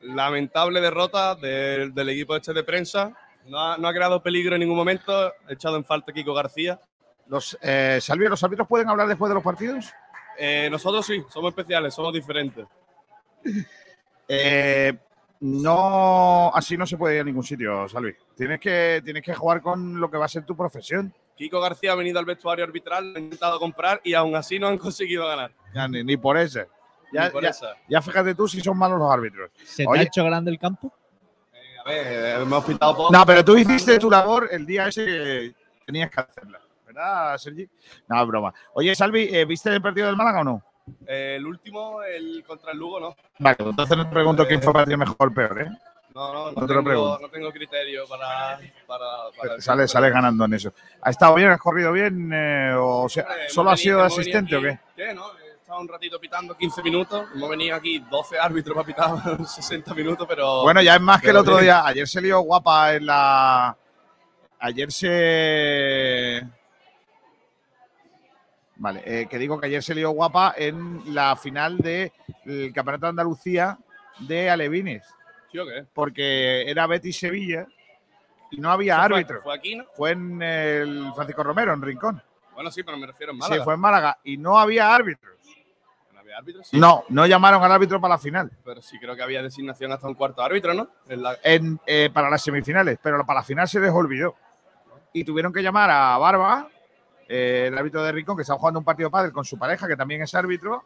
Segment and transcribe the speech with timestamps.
[0.00, 3.12] lamentable derrota del, del equipo este de prensa.
[3.46, 5.12] No ha, no ha creado peligro en ningún momento.
[5.12, 6.80] Ha echado en falta Kiko García.
[7.28, 7.98] Los, eh,
[8.28, 9.92] ¿los árbitros pueden hablar después de los partidos?
[10.38, 12.66] Eh, nosotros sí, somos especiales, somos diferentes.
[14.28, 14.92] Eh,
[15.40, 18.14] no, así no se puede ir a ningún sitio, Salvi.
[18.36, 21.12] Tienes que, tienes que jugar con lo que va a ser tu profesión.
[21.36, 24.78] Kiko García ha venido al vestuario arbitral, ha intentado comprar y aún así no han
[24.78, 25.52] conseguido ganar.
[25.74, 26.66] Ya, ni, ni por ese.
[27.12, 29.50] Ya, fíjate tú si son malos los árbitros.
[29.64, 30.00] ¿Se te Oye.
[30.00, 30.92] ha hecho grande el campo?
[31.52, 33.12] Eh, a ver, eh, hemos pintado poco.
[33.12, 35.54] No, pero tú hiciste tu labor el día ese que
[35.84, 36.60] tenías que hacerla.
[36.86, 37.68] ¿Verdad, Sergi?
[38.08, 38.54] No, broma.
[38.74, 40.62] Oye, Salvi, eh, ¿viste el partido del Málaga o no?
[41.06, 43.16] Eh, el último, el contra el Lugo, no.
[43.38, 45.70] Vale, entonces no te pregunto quién fue para ti mejor o peor, ¿eh?
[46.14, 47.18] No, no, no, No te lo tengo, pregunto.
[47.20, 48.58] no tengo criterio para.
[48.86, 49.04] para,
[49.38, 50.72] para Sale, sale ganando en eso.
[51.02, 51.50] ¿Ha estado bien?
[51.50, 52.30] ¿Has corrido bien?
[52.32, 54.78] eh, o sea, ¿Solo has sido de asistente o qué?
[54.96, 55.12] ¿Qué?
[55.12, 55.26] No,
[55.76, 57.28] estado un ratito pitando 15 minutos.
[57.34, 60.62] Hemos venido aquí 12 árbitros para pitar 60 minutos, pero.
[60.62, 61.64] Bueno, ya es más que el otro bien.
[61.64, 61.86] día.
[61.86, 63.76] Ayer se lió guapa en la.
[64.58, 66.42] Ayer se.
[68.78, 73.10] Vale, eh, que digo que ayer se lió guapa en la final del Campeonato de
[73.10, 73.78] Andalucía
[74.18, 75.02] de Alevines,
[75.50, 75.86] ¿Sí o qué?
[75.94, 77.66] porque era Betis Sevilla
[78.50, 79.40] y no había fue- árbitro.
[79.42, 79.84] Fue aquí, ¿no?
[79.94, 82.22] Fue en el Francisco Romero, en Rincón.
[82.52, 83.56] Bueno, sí, pero me refiero en Málaga.
[83.60, 85.35] Sí, fue en Málaga y no había árbitros.
[86.62, 86.78] Sí.
[86.78, 88.50] No, no llamaron al árbitro para la final.
[88.64, 90.88] Pero sí creo que había designación hasta un cuarto árbitro, ¿no?
[91.08, 94.34] En la- en, eh, para las semifinales, pero para la final se les olvidó.
[95.12, 96.68] Y tuvieron que llamar a Barba,
[97.28, 99.96] eh, el árbitro de Rincón, que estaba jugando un partido padre con su pareja, que
[99.96, 100.84] también es árbitro,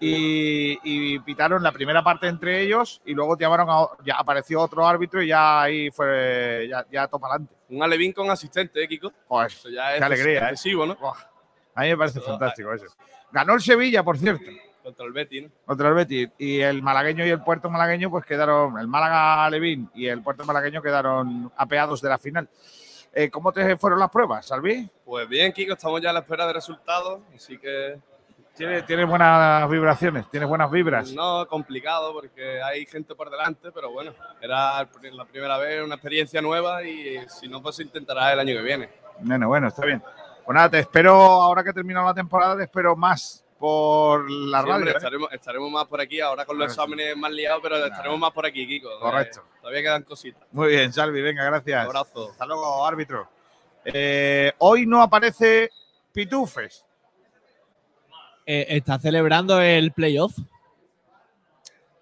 [0.00, 4.86] y, y pitaron la primera parte entre ellos y luego llamaron a, ya apareció otro
[4.86, 7.54] árbitro y ya ahí fue, ya, ya topa adelante.
[7.70, 9.12] Un Alevín con asistente, ¿eh, Kiko?
[9.46, 10.56] Eso ya es Qué alegría, ¿eh?
[11.74, 12.86] a mí me parece Eso, fantástico eso.
[13.30, 14.44] Ganó el Sevilla, por cierto,
[14.88, 15.50] Contra el Betis, ¿no?
[15.66, 19.90] contra el Betis, y el malagueño y el puerto malagueño pues quedaron, el Málaga Levín
[19.94, 22.48] y el puerto malagueño quedaron apeados de la final.
[23.12, 24.88] Eh, ¿Cómo te fueron las pruebas, Salvi?
[25.04, 27.98] Pues bien, Kiko, estamos ya a la espera de resultados, así que
[28.56, 31.12] Tienes, tienes buenas vibraciones, tienes buenas vibras.
[31.12, 36.40] no complicado porque hay gente por delante, pero bueno, era la primera vez, una experiencia
[36.40, 38.88] nueva y si no, pues se intentará el año que viene.
[39.20, 40.02] Bueno, bueno, está bien.
[40.44, 44.62] Pues nada, te espero, ahora que ha terminado la temporada, te espero más por la
[44.62, 44.74] radio.
[44.76, 44.96] hombre, ¿eh?
[44.96, 48.46] estaremos, estaremos más por aquí, ahora con los exámenes más liados, pero estaremos más por
[48.46, 48.98] aquí, Kiko.
[49.00, 49.40] Correcto.
[49.40, 50.42] Eh, todavía quedan cositas.
[50.52, 51.84] Muy bien, Salvi, venga, Un gracias.
[51.86, 52.30] abrazo.
[52.30, 53.28] Hasta luego, árbitro.
[53.84, 55.70] Eh, hoy no aparece
[56.12, 56.84] Pitufes.
[58.46, 60.36] Eh, está celebrando el playoff.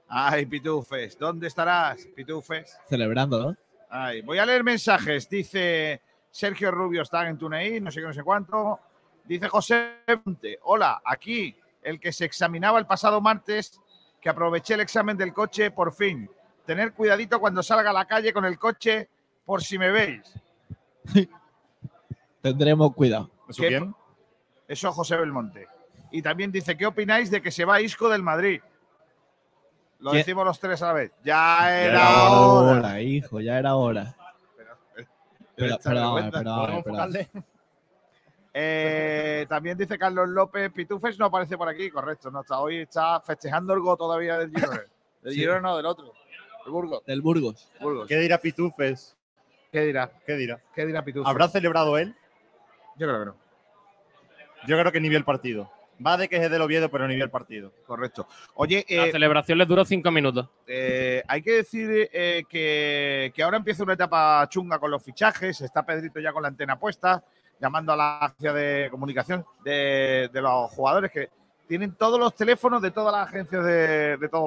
[0.09, 2.77] Ay, Pitufes, ¿dónde estarás, Pitufes?
[2.89, 3.57] Celebrando, ¿no?
[3.89, 5.29] Ay, voy a leer mensajes.
[5.29, 6.01] Dice
[6.31, 8.79] Sergio Rubio está en Tuneí, no sé qué, no sé cuánto.
[9.27, 13.81] Dice José Monte, hola, aquí el que se examinaba el pasado martes,
[14.21, 16.29] que aproveché el examen del coche por fin.
[16.65, 19.09] Tener cuidadito cuando salga a la calle con el coche
[19.45, 20.33] por si me veis.
[22.43, 23.31] Tendremos cuidado.
[23.49, 23.69] ¿Eso ¿Qué?
[23.69, 23.95] quién?
[24.69, 25.69] Eso José Belmonte.
[26.11, 28.61] Y también dice, ¿qué opináis de que se va Isco del Madrid?
[29.99, 31.13] Lo decimos los tres a la vez.
[31.25, 33.01] Ya era, era hora.
[33.01, 34.15] hijo, ya era hora.
[35.57, 36.39] Pero, Esta perdón, vergüenza.
[36.39, 36.99] perdón, ¿Podemos perdón.
[37.07, 37.31] enfocarle?
[38.59, 43.21] Eh, también dice Carlos López, Pitufes no aparece por aquí, correcto, no está hoy, está
[43.21, 44.83] festejando el gol todavía del Girona.
[45.23, 45.41] Del Sí.
[45.41, 46.13] Girona no, del otro.
[46.65, 47.05] El Burgos.
[47.05, 47.71] Del Burgos.
[47.81, 48.09] Burgos.
[48.09, 49.15] ¿Qué dirá Pitufes?
[49.71, 50.11] ¿Qué dirá?
[50.25, 50.59] ¿Qué dirá?
[50.75, 51.29] ¿Qué dirá Pitufes?
[51.29, 52.15] ¿Habrá celebrado él?
[52.97, 53.37] Yo creo que no.
[54.67, 55.71] Yo creo que ni vio el partido.
[56.05, 57.73] Va de que es del Oviedo, pero ni vio el partido.
[57.87, 58.27] Correcto.
[58.55, 60.49] Oye, La eh, celebración les duró cinco minutos.
[60.67, 65.61] eh, hay que decir eh, que, que ahora empieza una etapa chunga con los fichajes.
[65.61, 67.23] Está Pedrito ya con la antena puesta,
[67.61, 71.31] llamando a la agencia de comunicación de, de los jugadores que
[71.67, 74.47] tienen todos los teléfonos de todas las agencias de, de todos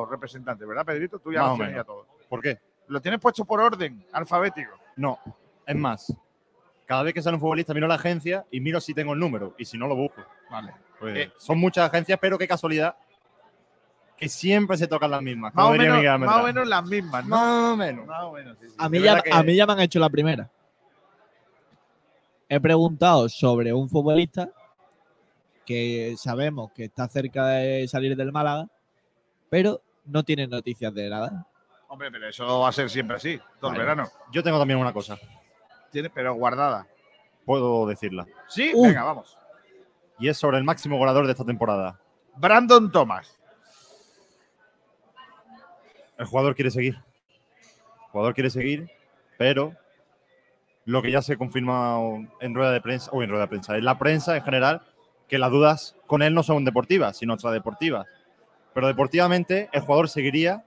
[0.00, 1.18] los representantes, ¿verdad, Pedrito?
[1.18, 2.06] Tú ya los tienes ya todos.
[2.28, 2.58] ¿Por qué?
[2.88, 4.72] Lo tienes puesto por orden alfabético.
[4.96, 5.18] No.
[5.66, 6.14] Es más,
[6.86, 9.54] cada vez que sale un futbolista miro la agencia y miro si tengo el número.
[9.58, 10.22] Y si no, lo busco.
[10.50, 10.72] Vale.
[10.98, 11.32] Pues, Eh.
[11.36, 12.96] son muchas agencias, pero qué casualidad
[14.16, 15.54] que siempre se tocan las mismas.
[15.54, 17.36] Más o, menos, más o menos las mismas, ¿no?
[17.36, 18.06] Más o menos.
[18.06, 18.74] Más o menos, sí, sí.
[18.78, 20.50] A mí, ya, que- a mí ya me han hecho la primera.
[22.52, 24.50] He preguntado sobre un futbolista
[25.64, 28.66] que sabemos que está cerca de salir del Málaga,
[29.48, 31.46] pero no tiene noticias de nada.
[31.86, 33.78] Hombre, pero eso va a ser siempre así, todo el Vale.
[33.78, 34.08] verano.
[34.32, 35.16] Yo tengo también una cosa.
[35.92, 36.86] Tiene, pero guardada.
[37.44, 38.26] Puedo decirla.
[38.48, 38.86] Sí, Uh.
[38.86, 39.36] venga, vamos.
[40.18, 42.00] Y es sobre el máximo goleador de esta temporada.
[42.36, 43.38] Brandon Thomas.
[46.18, 46.94] El jugador quiere seguir.
[46.96, 48.90] El jugador quiere seguir,
[49.38, 49.72] pero
[50.86, 51.98] lo que ya se confirma
[52.40, 54.82] en rueda de prensa, o en rueda de prensa, en la prensa en general,
[55.28, 58.06] que las dudas con él no son deportivas, sino extradeportivas.
[58.74, 60.64] Pero deportivamente el jugador seguiría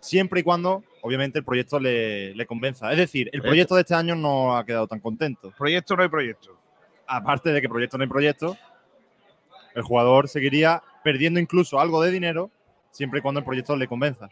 [0.00, 2.90] siempre y cuando, obviamente, el proyecto le, le convenza.
[2.92, 3.74] Es decir, el Proyecto.
[3.76, 5.52] de este año no ha quedado tan contento.
[5.56, 6.58] Proyecto no hay proyecto.
[7.06, 8.56] Aparte de que proyecto no hay proyecto,
[9.74, 12.50] el jugador seguiría perdiendo incluso algo de dinero
[12.90, 14.28] siempre y cuando el proyecto le convenza.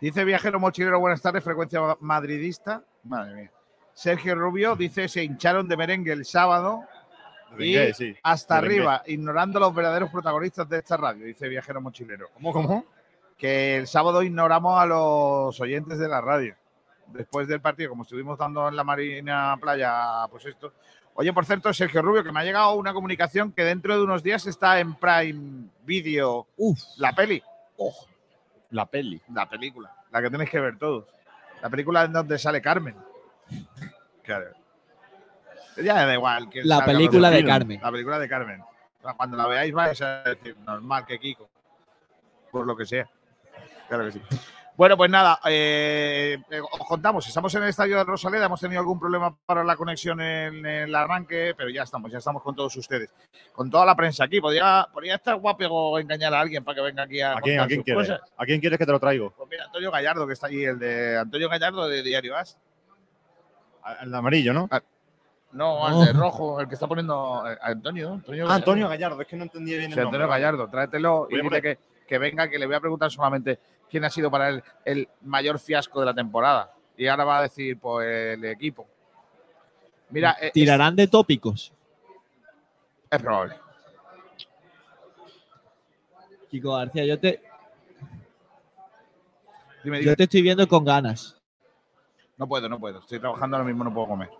[0.00, 2.82] Dice Viajero Mochilero, buenas tardes, frecuencia ma- madridista.
[3.04, 3.50] Madre mía.
[3.98, 6.84] Sergio Rubio dice, se hincharon de merengue el sábado
[7.58, 8.14] y sí.
[8.22, 12.28] hasta arriba, ignorando los verdaderos protagonistas de esta radio, dice Viajero Mochilero.
[12.32, 12.84] ¿Cómo, cómo?
[13.36, 16.54] Que el sábado ignoramos a los oyentes de la radio.
[17.08, 20.74] Después del partido, como estuvimos dando en la Marina Playa, pues esto.
[21.14, 24.22] Oye, por cierto, Sergio Rubio, que me ha llegado una comunicación que dentro de unos
[24.22, 27.42] días está en Prime Video Uf, la peli.
[28.70, 29.20] La peli.
[29.34, 31.04] La película, la que tenéis que ver todos.
[31.60, 32.94] La película en donde sale Carmen.
[34.22, 34.46] Claro.
[35.76, 36.48] Ya da igual.
[36.50, 37.44] que la película de.
[37.44, 37.80] Carmen.
[37.82, 38.62] La película de Carmen.
[39.16, 41.48] Cuando la veáis vais a decir, normal que Kiko.
[42.50, 43.08] Por lo que sea.
[43.88, 44.20] Claro que sí.
[44.78, 48.78] Bueno, pues nada, eh, eh, os contamos, estamos en el estadio de Rosaleda, hemos tenido
[48.78, 52.76] algún problema para la conexión en el arranque, pero ya estamos, ya estamos con todos
[52.76, 53.10] ustedes,
[53.52, 54.40] con toda la prensa aquí.
[54.40, 57.66] Podría, podría estar guapo engañar a alguien para que venga aquí a, ¿A quién, a
[57.66, 58.10] quieres?
[58.36, 59.32] ¿A quién quieres que te lo traigo?
[59.36, 62.56] Pues mira, Antonio Gallardo, que está allí, el de Antonio Gallardo de Diario As.
[64.02, 64.68] El de amarillo, ¿no?
[65.52, 66.00] No, No.
[66.00, 68.12] el de rojo, el que está poniendo eh, Antonio.
[68.14, 70.40] Antonio, Ah, Antonio Gallardo, es que no entendía bien Sí, el Antonio nombre.
[70.40, 73.58] Gallardo, tráetelo y Voy dile que, que venga, que le voy a preguntar solamente
[73.90, 76.72] quién ha sido para él el mayor fiasco de la temporada.
[76.96, 78.06] Y ahora va a decir, pues,
[78.36, 78.86] el equipo.
[80.10, 81.72] Mira, eh, es, tirarán de tópicos.
[83.10, 83.54] es probable.
[86.50, 87.42] Kiko García, yo te,
[89.84, 91.37] Dime, yo te estoy viendo con ganas.
[92.38, 93.00] No puedo, no puedo.
[93.00, 94.30] Estoy trabajando ahora mismo, no puedo comer.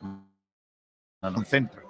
[0.00, 1.82] No, no, centro.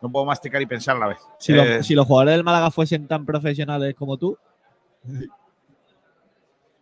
[0.00, 1.18] No puedo masticar y pensar a la vez.
[1.38, 4.38] Si, Eh, los, si los jugadores del Málaga fuesen tan profesionales como tú,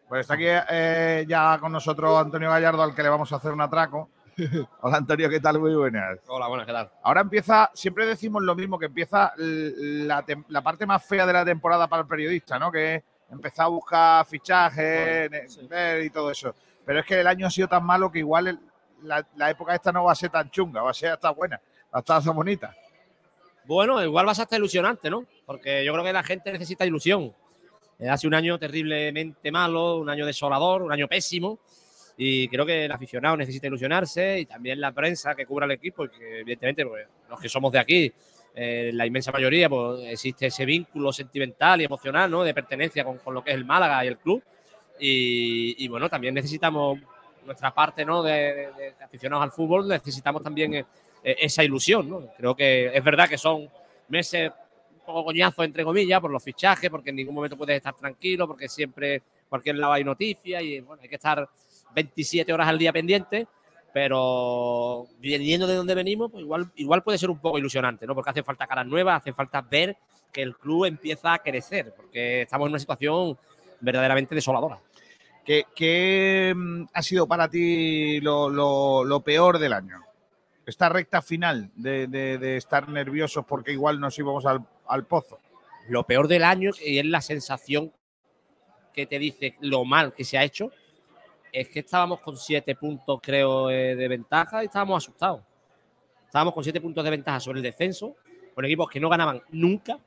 [0.09, 3.53] Pues está aquí eh, ya con nosotros Antonio Gallardo, al que le vamos a hacer
[3.53, 4.11] un atraco.
[4.83, 5.59] Hola Antonio, ¿qué tal?
[5.59, 6.19] Muy buenas.
[6.29, 6.91] Hola, buenas, ¿qué tal?
[7.03, 10.25] Ahora empieza, siempre decimos lo mismo, que empieza la,
[10.63, 12.71] parte más fea de la temporada para el periodista, ¿no?
[12.71, 15.31] Que es empezar a buscar fichajes
[16.03, 16.55] y todo eso.
[16.91, 18.59] Pero es que el año ha sido tan malo que igual el-
[19.05, 21.57] la, la época esta no va a ser tan chunga, va a ser hasta buena,
[21.95, 22.75] va a hasta bonita.
[23.65, 25.25] Bueno, igual vas a estar ilusionante, ¿no?
[25.47, 27.33] Porque yo creo que la gente necesita ilusión.
[27.97, 31.61] Eh, Hace un año terriblemente malo, un año desolador, un año pésimo.
[32.17, 36.09] Y creo que el aficionado necesita ilusionarse y también la prensa que cubra el equipo,
[36.09, 38.13] que evidentemente pues, los que somos de aquí,
[38.53, 42.43] eh, la inmensa mayoría, pues existe ese vínculo sentimental y emocional, ¿no?
[42.43, 44.43] De pertenencia con, con lo que es el Málaga y el club.
[45.01, 46.99] Y, bueno, también necesitamos
[47.45, 48.23] nuestra parte, ¿no?
[48.23, 50.85] De, aficionados al fútbol, necesitamos también eh,
[51.25, 52.29] eh, esa ilusión, ¿no?
[52.37, 53.69] Creo que es verdad que son
[54.09, 54.51] meses
[54.93, 58.47] un poco coñazos, entre comillas, por los fichajes, porque en ningún momento puedes estar tranquilo,
[58.47, 61.49] porque siempre, cualquier lado hay noticias y bueno, hay que estar
[61.95, 63.47] 27 horas al día pendiente,
[63.93, 68.15] pero viniendo de donde venimos, pues igual, igual puede ser un poco ilusionante, ¿no?
[68.15, 69.97] Porque hace falta caras nuevas, hace falta ver
[70.33, 73.37] que el club empieza a crecer, porque estamos en una situación
[73.81, 74.79] verdaderamente desoladora.
[75.45, 80.03] ¿Qué, mm, ha sido para ti lo, peor del año?
[80.67, 85.39] Esta recta final de estar nerviosos porque igual nos íbamos al, al pozo.
[85.89, 87.93] lo peor del año y es la sensación
[88.93, 90.71] que te dice lo mal que se ha hecho
[91.53, 95.43] es que estábamos con siete puntos creo eh, de ventaja y estábamos asustados
[96.27, 98.17] estábamos con siete puntos de ventaja sobre el descenso
[98.55, 99.99] con equipos que no ganaban nunca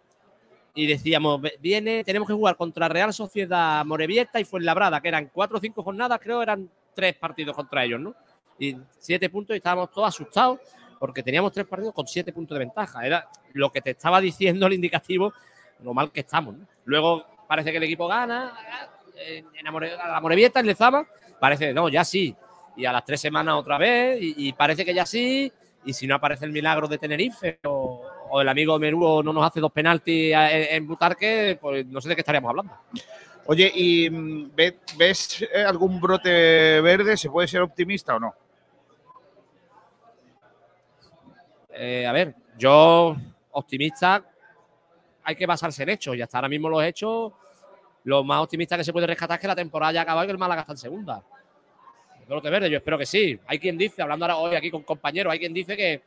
[0.76, 5.30] y decíamos "Ve- viene tenemos que jugar contra Real Sociedad Morevieta y Fuenlabrada que eran
[5.34, 8.16] cuatro o cinco jornadas creo eran tres partidos contra ellos no
[8.60, 10.60] y siete puntos y estábamos todos asustados
[11.00, 14.68] porque teníamos tres partidos con siete puntos de ventaja era lo que te estaba diciendo
[14.68, 15.34] el indicativo
[15.84, 16.56] lo mal que estamos.
[16.56, 16.66] ¿no?
[16.86, 18.54] Luego parece que el equipo gana,
[19.18, 21.06] en la Morevieta, en Lezama,
[21.40, 22.34] parece, no, ya sí.
[22.78, 25.52] Y a las tres semanas otra vez, y, y parece que ya sí.
[25.84, 28.03] Y si no aparece el milagro de Tenerife o,
[28.36, 32.16] o el amigo Meruo no nos hace dos penaltis en, Butarque, pues no sé de
[32.16, 32.74] qué estaríamos hablando.
[33.46, 37.16] Oye, ¿y mm, ve- ves eh, algún brote verde?
[37.16, 38.34] ¿Se puede ser optimista o no?
[41.76, 43.16] Eh, a ver, yo
[43.52, 44.26] optimista,
[45.24, 46.16] hay que basarse en hechos.
[46.16, 47.34] Y hasta ahora mismo los hechos,
[48.06, 50.28] lo más optimista que se puede rescatar es que la temporada ya ha acabado y
[50.28, 51.22] que el Málaga está en segunda.
[52.28, 53.40] Brote verde, yo espero que sí.
[53.46, 56.02] Hay quien dice, hablando ahora hoy aquí con compañeros, hay quien dice que,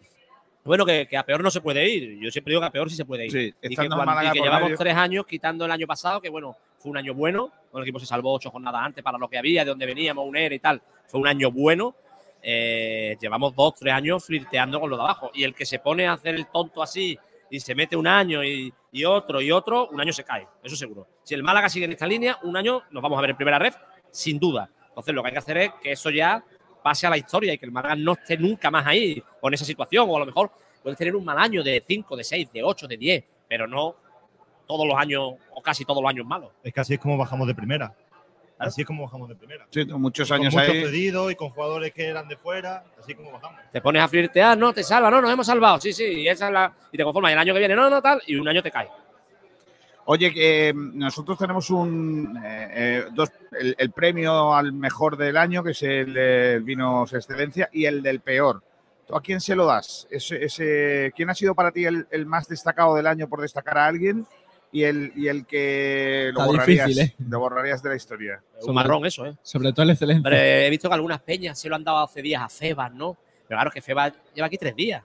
[0.67, 2.19] bueno, que, que a peor no se puede ir.
[2.21, 3.33] Yo siempre digo que a peor sí se puede ir.
[3.33, 4.77] Sí, y que, cuando- y llevamos medio.
[4.79, 7.51] tres años quitando el año pasado, que bueno, fue un año bueno.
[7.75, 10.37] El equipo se salvó ocho jornadas antes para lo que había, de donde veníamos, un
[10.37, 10.81] ERE y tal.
[11.07, 11.95] Fue un año bueno.
[12.43, 15.31] Eh, llevamos dos, tres años flirteando con lo de abajo.
[15.35, 17.19] Y el que se pone a hacer el tonto así
[17.51, 20.75] y se mete un año y, y otro y otro, un año se cae, eso
[20.75, 21.07] seguro.
[21.23, 23.59] Si el Málaga sigue en esta línea, un año nos vamos a ver en primera
[23.59, 23.73] red,
[24.11, 24.69] sin duda.
[24.89, 26.43] Entonces lo que hay que hacer es que eso ya
[26.87, 29.55] pase a la historia y que el Málaga no esté nunca más ahí o en
[29.55, 30.07] esa situación.
[30.09, 30.53] O a lo mejor
[30.85, 33.97] puede tener un mal año de 5, de 6, de 8, de 10, pero no
[34.69, 36.53] todos los años o casi todos los años malos.
[36.63, 37.93] Es que así es como bajamos de primera.
[38.57, 39.67] Así es como bajamos de primera.
[39.69, 40.83] Sí, muchos Y con años muchos ahí.
[40.85, 42.85] pedidos y con jugadores que eran de fuera.
[43.01, 43.61] Así es como bajamos.
[43.73, 46.47] Te pones a flirtear, no, te salva, no, nos hemos salvado, sí, sí, y esa
[46.47, 46.73] es la.
[46.93, 48.71] Y te conformas, y el año que viene, no, no, tal, y un año te
[48.71, 48.89] cae.
[50.09, 55.37] Oye, que eh, nosotros tenemos un eh, eh, dos, el, el premio al mejor del
[55.37, 58.63] año, que es el del Vinos Excelencia, y el del peor.
[59.07, 60.07] ¿Tú a quién se lo das?
[60.11, 63.79] Ese, ese- ¿Quién ha sido para ti el, el más destacado del año por destacar
[63.79, 64.27] a alguien?
[64.73, 67.15] Y el, y el que lo Está borrarías, difícil, ¿eh?
[67.29, 68.43] lo borrarías de la historia.
[68.59, 69.35] Es un marrón eso, ¿eh?
[69.43, 70.19] Sobre todo el excelente.
[70.29, 73.17] Hombre, he visto que algunas peñas se lo han dado hace días a Febas, ¿no?
[73.49, 75.03] Pero claro, que Febas lleva aquí tres días.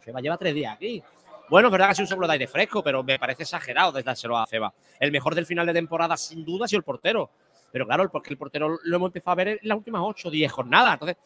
[0.00, 1.02] Febas lleva tres días aquí.
[1.48, 4.36] Bueno, es verdad que ha sido un de fresco, pero me parece exagerado de dárselo
[4.36, 4.72] a Febas.
[4.98, 7.30] El mejor del final de temporada, sin duda, ha sido el portero.
[7.70, 10.30] Pero claro, porque el portero lo hemos empezado a ver en las últimas 8 o
[10.30, 10.94] 10 jornadas.
[10.94, 11.16] Entonces,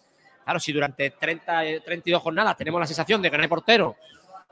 [0.45, 3.97] claro, si durante 30, eh, 32 jornadas tenemos la sensación de que no hay portero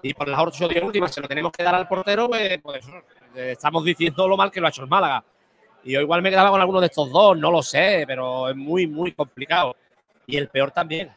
[0.03, 2.59] y por las 8 o 10 últimas se lo tenemos que dar al portero, pues,
[2.63, 2.87] pues,
[3.35, 5.25] eh, estamos diciendo lo mal que lo ha hecho el Málaga.
[5.85, 8.57] Y yo igual me quedaba con alguno de estos dos, no lo sé, pero es
[8.57, 9.77] muy, muy complicado.
[10.27, 11.11] Y el peor también.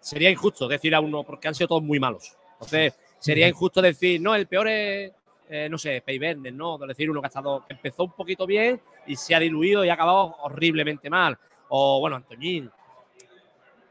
[0.00, 2.36] Sería injusto decir a uno, porque han sido todos muy malos.
[2.54, 5.12] Entonces, sería injusto decir, no, el peor es,
[5.48, 6.76] eh, no sé, Pay Bender, ¿no?
[6.78, 9.84] De decir uno que ha estado, que empezó un poquito bien y se ha diluido
[9.84, 11.38] y ha acabado horriblemente mal.
[11.68, 12.70] O, bueno, Antoñín.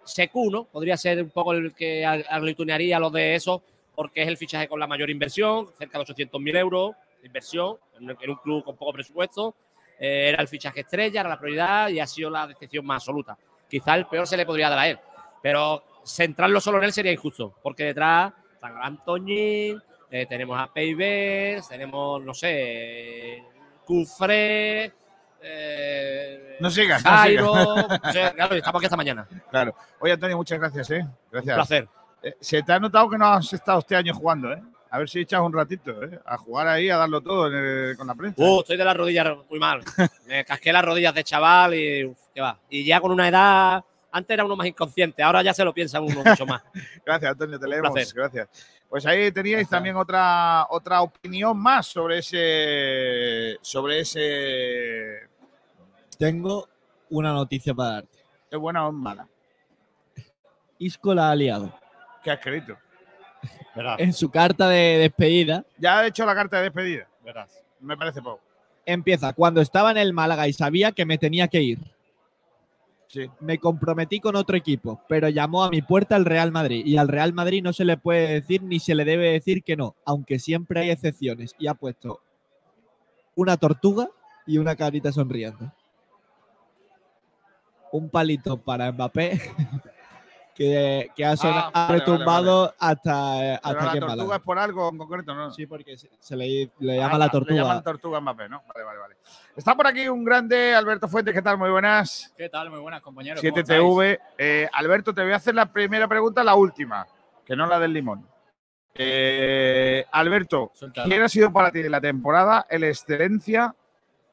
[0.04, 0.66] Secu, ¿no?
[0.66, 3.64] Podría ser un poco el que ag- aglutinaría lo de eso,
[3.96, 8.04] porque es el fichaje con la mayor inversión, cerca de 800.000 euros de inversión, en
[8.12, 9.56] un- en un club con poco presupuesto.
[10.00, 13.38] Eh, era el fichaje estrella, era la prioridad y ha sido la decepción más absoluta.
[13.70, 15.00] Quizá el peor se le podría dar a él,
[15.42, 18.34] pero centrarlo solo en él sería injusto, porque detrás
[18.82, 23.44] Antoñín, eh, tenemos a Peibes, tenemos, no sé,
[23.86, 24.92] Cufré,
[25.42, 27.54] eh, No sigas, no Jairo.
[27.54, 28.00] sigas.
[28.04, 29.28] o sea, claro, estamos aquí hasta mañana.
[29.52, 29.76] Claro.
[30.00, 31.02] Oye, Antonio, muchas gracias, ¿eh?
[31.02, 31.56] Un Gracias.
[31.56, 31.88] placer.
[32.22, 34.62] Eh, se te ha notado que no has estado este año jugando, ¿eh?
[34.90, 36.20] A ver si echas un ratito, ¿eh?
[36.26, 38.42] A jugar ahí, a darlo todo en el- con la prensa.
[38.44, 39.82] Uh, estoy de las rodillas muy mal.
[40.28, 42.58] Me casqué las rodillas de chaval y uf, qué va.
[42.70, 46.00] Y ya con una edad, antes era uno más inconsciente, ahora ya se lo piensa
[46.00, 46.62] uno mucho más.
[47.06, 47.92] Gracias, Antonio, te leemos.
[47.92, 48.14] placer.
[48.16, 48.48] Gracias.
[48.90, 53.58] Pues ahí teníais también otra, otra opinión más sobre ese.
[53.62, 55.28] Sobre ese.
[56.18, 56.70] Tengo
[57.10, 58.20] una noticia para darte.
[58.52, 59.28] ¿Es buena o es mala?
[60.78, 61.74] Isco la ha liado.
[62.24, 62.78] ¿Qué has escrito?
[63.76, 67.08] Verás, En su carta de despedida Ya ha hecho la carta de despedida.
[67.24, 67.60] verás.
[67.80, 68.40] Me parece poco.
[68.86, 71.80] empieza cuando estaba en el Málaga y sabía que me tenía que ir.
[73.40, 77.08] Me comprometí con otro equipo, pero llamó a mi puerta el Real Madrid y al
[77.08, 80.40] Real Madrid no se le puede decir ni se le debe decir que no, aunque
[80.40, 82.22] siempre hay excepciones y ha puesto
[83.36, 84.10] una tortuga
[84.46, 85.72] y una carita sonriente.
[87.92, 89.40] Un palito para Mbappé
[90.56, 94.60] que, que ha, Ah, vale, retumbado hasta, Pero hasta la aquí en tortuga es por
[94.60, 95.52] algo en concreto, ¿no?
[95.52, 97.62] Sí, porque se, se le, le Ah, llama la Le tortuga.
[97.62, 98.64] llaman tortuga Mbappé, ¿no?
[98.74, 99.16] Vale, vale, vale.
[99.56, 101.34] Está por aquí un grande Alberto Fuentes.
[101.34, 101.58] ¿Qué tal?
[101.58, 102.34] Muy buenas.
[102.38, 102.70] ¿Qué tal?
[102.70, 103.42] Muy buenas, compañeros.
[103.42, 104.20] ¿cómo 7TV.
[104.38, 107.06] Eh, Alberto, te voy a hacer la primera pregunta, la última,
[107.46, 108.28] que no la del limón.
[108.96, 110.72] Eh, Alberto.
[111.06, 113.76] ¿quién ha sido para ti de la temporada el excelencia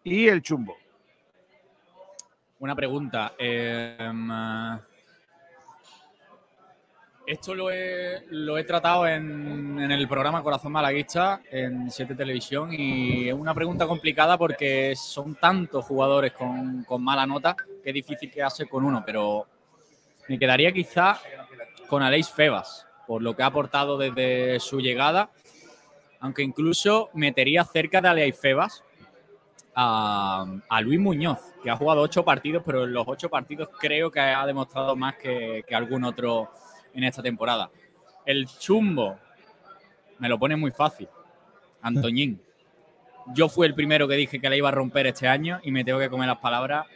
[0.04, 0.76] y el chumbo?
[2.58, 3.32] Una pregunta.
[3.38, 3.96] eh,
[7.30, 12.72] esto lo he, lo he tratado en, en el programa Corazón Malaguista en 7 Televisión
[12.72, 17.94] y es una pregunta complicada porque son tantos jugadores con, con mala nota que es
[17.94, 19.46] difícil quedarse con uno, pero
[20.28, 21.20] me quedaría quizá
[21.86, 25.30] con Aleix Febas por lo que ha aportado desde su llegada,
[26.18, 28.82] aunque incluso metería cerca de Aleix Febas
[29.76, 34.18] a, Luis Muñoz, que ha jugado ocho partidos, pero en los ocho partidos creo que
[34.18, 36.50] ha demostrado más que, que algún otro
[36.94, 37.70] en esta temporada.
[38.24, 39.18] El chumbo
[40.18, 41.08] me lo pone muy fácil.
[41.82, 42.40] Antoñín.
[43.34, 45.84] Yo fui el primero que dije que la iba a romper este año y me
[45.84, 46.86] tengo que comer las palabras,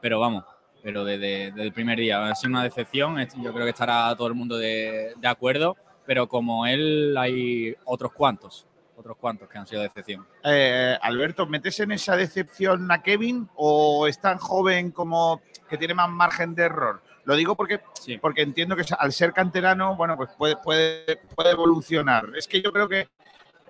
[0.00, 0.44] pero vamos,
[0.82, 2.26] pero desde, el primer día.
[2.26, 6.28] Ha sido una decepción, yo creo que estará todo el mundo de, de acuerdo, pero
[6.28, 10.26] como él hay otros cuantos, otros cuantos que han sido decepción.
[10.44, 15.94] Eh, Alberto, ¿metes en esa decepción a Kevin o es tan joven como que tiene
[15.94, 17.02] más margen de error?
[17.24, 18.18] Lo digo porque, Sí.
[18.18, 22.26] porque entiendo que al ser canterano, bueno, pues puede, puede, puede evolucionar.
[22.36, 23.08] Es que yo creo que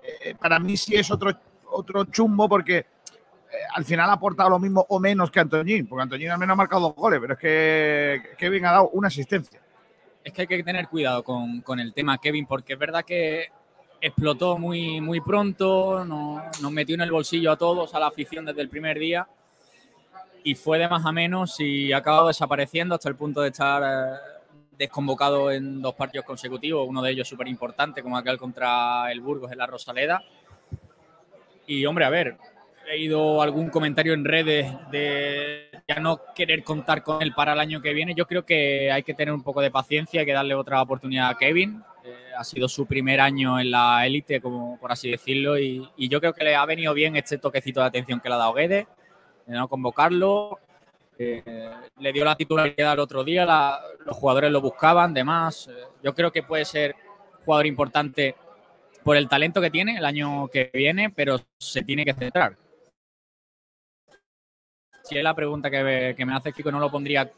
[0.03, 1.31] eh, para mí sí es otro,
[1.71, 2.85] otro chumbo porque eh,
[3.75, 6.57] al final ha aportado lo mismo o menos que Antoñín, porque Antoñín al menos ha
[6.57, 9.61] marcado dos goles, pero es que Kevin ha dado una asistencia.
[10.23, 13.47] Es que hay que tener cuidado con, con el tema Kevin, porque es verdad que
[14.01, 18.43] explotó muy, muy pronto, no- nos metió en el bolsillo a todos, a la afición
[18.45, 19.27] desde el primer día.
[20.45, 23.81] Y fue de más a menos y ha acabado desapareciendo hasta el punto de estar
[23.83, 24.17] eh,
[24.77, 29.51] desconvocado en dos partidos consecutivos, uno de ellos súper importante, como aquel contra el Burgos
[29.51, 30.23] en la Rosaleda.
[31.65, 32.37] Y hombre, a ver,
[32.85, 37.59] he leído algún comentario en redes de ya no querer contar con él para el
[37.59, 38.13] año que viene.
[38.13, 41.29] Yo creo que hay que tener un poco de paciencia, hay que darle otra oportunidad
[41.29, 41.81] a Kevin.
[42.03, 46.07] Eh, ha sido su primer año en la élite, como por así decirlo, y, y
[46.07, 48.53] yo creo que le ha venido bien este toquecito de atención que le ha dado
[48.53, 48.85] Guedes,
[49.45, 50.59] de no convocarlo.
[51.17, 55.67] Eh, le dio la titularidad el otro día, la- los jugadores lo buscaban, demás.
[55.67, 55.73] Eh,
[56.03, 56.95] yo creo que puede ser
[57.45, 58.35] jugador importante
[59.03, 62.57] por el talento que tiene el año que viene, pero se tiene que centrar.
[65.03, 67.31] Si es la pregunta que me, hace Kiko, no lo pondría eh,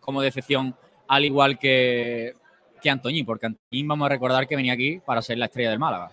[0.00, 0.76] como decepción,
[1.08, 2.34] al igual que,
[2.80, 5.78] que Antoñín, porque Antoñín vamos a recordar que venía aquí para ser la estrella del
[5.78, 6.10] Málaga.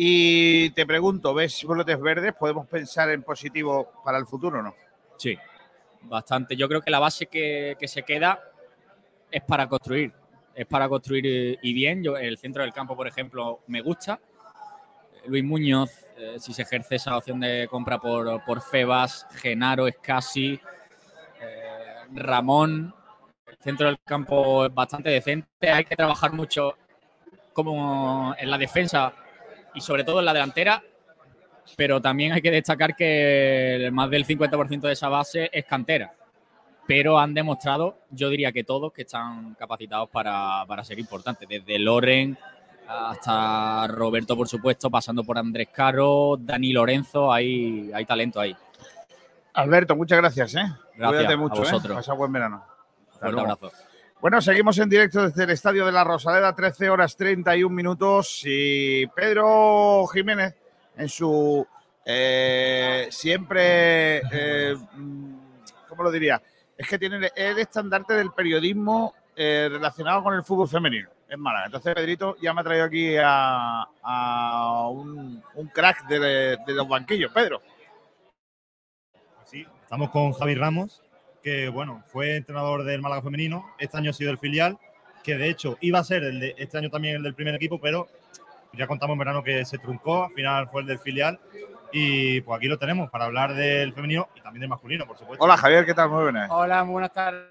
[0.00, 2.32] Y te pregunto, ¿ves brotes verdes?
[2.38, 4.72] ¿Podemos pensar en positivo para el futuro o no?
[5.16, 5.36] Sí,
[6.02, 6.54] bastante.
[6.54, 8.40] Yo creo que la base que, que se queda
[9.28, 10.12] es para construir.
[10.54, 12.04] Es para construir y bien.
[12.04, 14.20] Yo, el centro del campo, por ejemplo, me gusta.
[15.26, 20.60] Luis Muñoz, eh, si se ejerce esa opción de compra por, por Febas, Genaro, Escasi,
[21.40, 22.94] eh, Ramón.
[23.48, 25.68] El centro del campo es bastante decente.
[25.68, 26.74] Hay que trabajar mucho
[27.52, 29.12] como en la defensa
[29.78, 30.82] y sobre todo en la delantera
[31.76, 36.12] pero también hay que destacar que más del 50% de esa base es cantera.
[36.86, 41.48] Pero han demostrado, yo diría que todos, que están capacitados para, para ser importantes.
[41.48, 42.38] Desde Loren
[42.88, 48.56] hasta Roberto, por supuesto, pasando por Andrés Caro, Dani Lorenzo, hay, hay talento ahí.
[49.52, 50.62] Alberto, muchas gracias, ¿eh?
[50.96, 51.92] Gracias Cuídate a mucho, vosotros.
[51.92, 51.94] ¿eh?
[51.96, 52.64] Pasa buen verano.
[53.12, 53.52] Hasta luego.
[53.52, 53.87] abrazo.
[54.20, 58.42] Bueno, seguimos en directo desde el Estadio de la Rosaleda, 13 horas 31 minutos.
[58.44, 60.56] Y Pedro Jiménez,
[60.96, 61.64] en su
[62.04, 65.34] eh, siempre, eh, mm,
[65.88, 66.42] ¿cómo lo diría?
[66.76, 71.66] Es que tiene el estandarte del periodismo eh, relacionado con el fútbol femenino en Málaga.
[71.66, 73.86] Entonces, Pedrito ya me ha traído aquí a,
[74.90, 77.30] un crack de, de los banquillos.
[77.32, 77.62] Pedro.
[79.44, 81.02] Sí, estamos con Javi Ramos,
[81.42, 84.78] que bueno, fue entrenador del Málaga femenino, este año ha sido el filial,
[85.22, 87.80] que de hecho iba a ser el de este año también el del primer equipo,
[87.80, 88.08] pero
[88.72, 91.38] ya contamos en verano que se truncó, al final fue el del filial.
[91.90, 95.42] Y pues aquí lo tenemos para hablar del femenino y también del masculino, por supuesto.
[95.42, 96.10] Hola, Javier, ¿qué tal?
[96.10, 96.50] Muy buenas.
[96.50, 97.48] Hola, muy buenas tardes.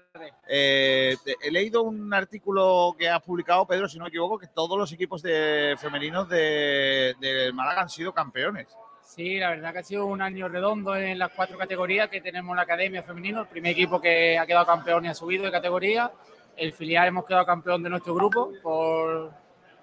[0.48, 4.78] Eh, he leído un artículo que has publicado, Pedro, si no me equivoco, que todos
[4.78, 8.68] los equipos de femeninos de, de Málaga han sido campeones.
[9.08, 12.50] Sí, la verdad que ha sido un año redondo en las cuatro categorías que tenemos
[12.50, 13.40] en la Academia Femenino.
[13.40, 16.12] El primer equipo que ha quedado campeón y ha subido de categoría.
[16.54, 18.52] El filial hemos quedado campeón de nuestro grupo.
[18.62, 19.32] Por,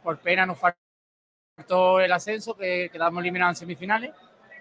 [0.03, 4.11] por pena nos faltó el ascenso, que quedamos eliminados en semifinales.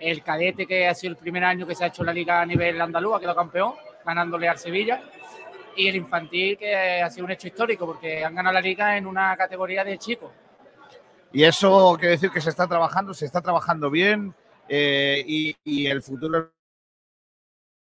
[0.01, 2.47] El cadete, que ha sido el primer año que se ha hecho la liga a
[2.47, 5.03] nivel andaluz, ha quedado campeón, ganándole al Sevilla.
[5.77, 9.07] Y el infantil, que ha sido un hecho histórico, porque han ganado la liga en
[9.07, 10.33] una categoría de chicos.
[11.35, 14.35] Y eso quiere decir que se está trabajando, se está trabajando bien
[14.69, 16.53] eh, y, y el futuro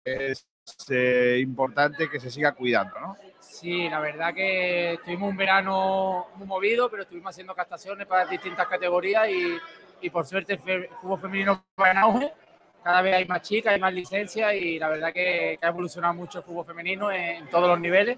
[0.03, 0.47] es
[0.89, 3.17] eh, importante que se siga cuidando, ¿no?
[3.39, 8.67] Sí, la verdad que estuvimos un verano muy movido, pero estuvimos haciendo captaciones para distintas
[8.67, 9.57] categorías y,
[10.01, 12.33] y por suerte el fútbol femenino va en auge.
[12.83, 16.13] Cada vez hay más chicas, hay más licencias y la verdad que, que ha evolucionado
[16.13, 18.17] mucho el fútbol femenino en, en todos los niveles.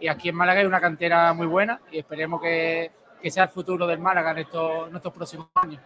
[0.00, 2.90] Y aquí en Málaga hay una cantera muy buena y esperemos que,
[3.20, 5.80] que sea el futuro del Málaga en estos, en estos próximos años.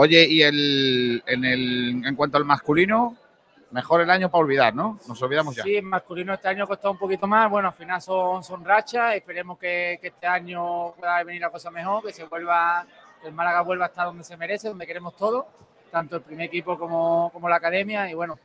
[0.00, 3.16] Oye, y el, en, el, en cuanto al masculino,
[3.72, 4.96] mejor el año para olvidar, ¿no?
[5.08, 5.64] Nos olvidamos ya.
[5.64, 7.50] Sí, el masculino este año costado un poquito más.
[7.50, 9.16] Bueno, al final son, son rachas.
[9.16, 12.86] Esperemos que, este año pueda venir la cosa mejor, que se vuelva,
[13.24, 15.46] el Málaga vuelva a estar donde se merece, donde queremos todos,
[15.90, 18.08] tanto el primer equipo como, como la academia.
[18.08, 18.38] Y bueno,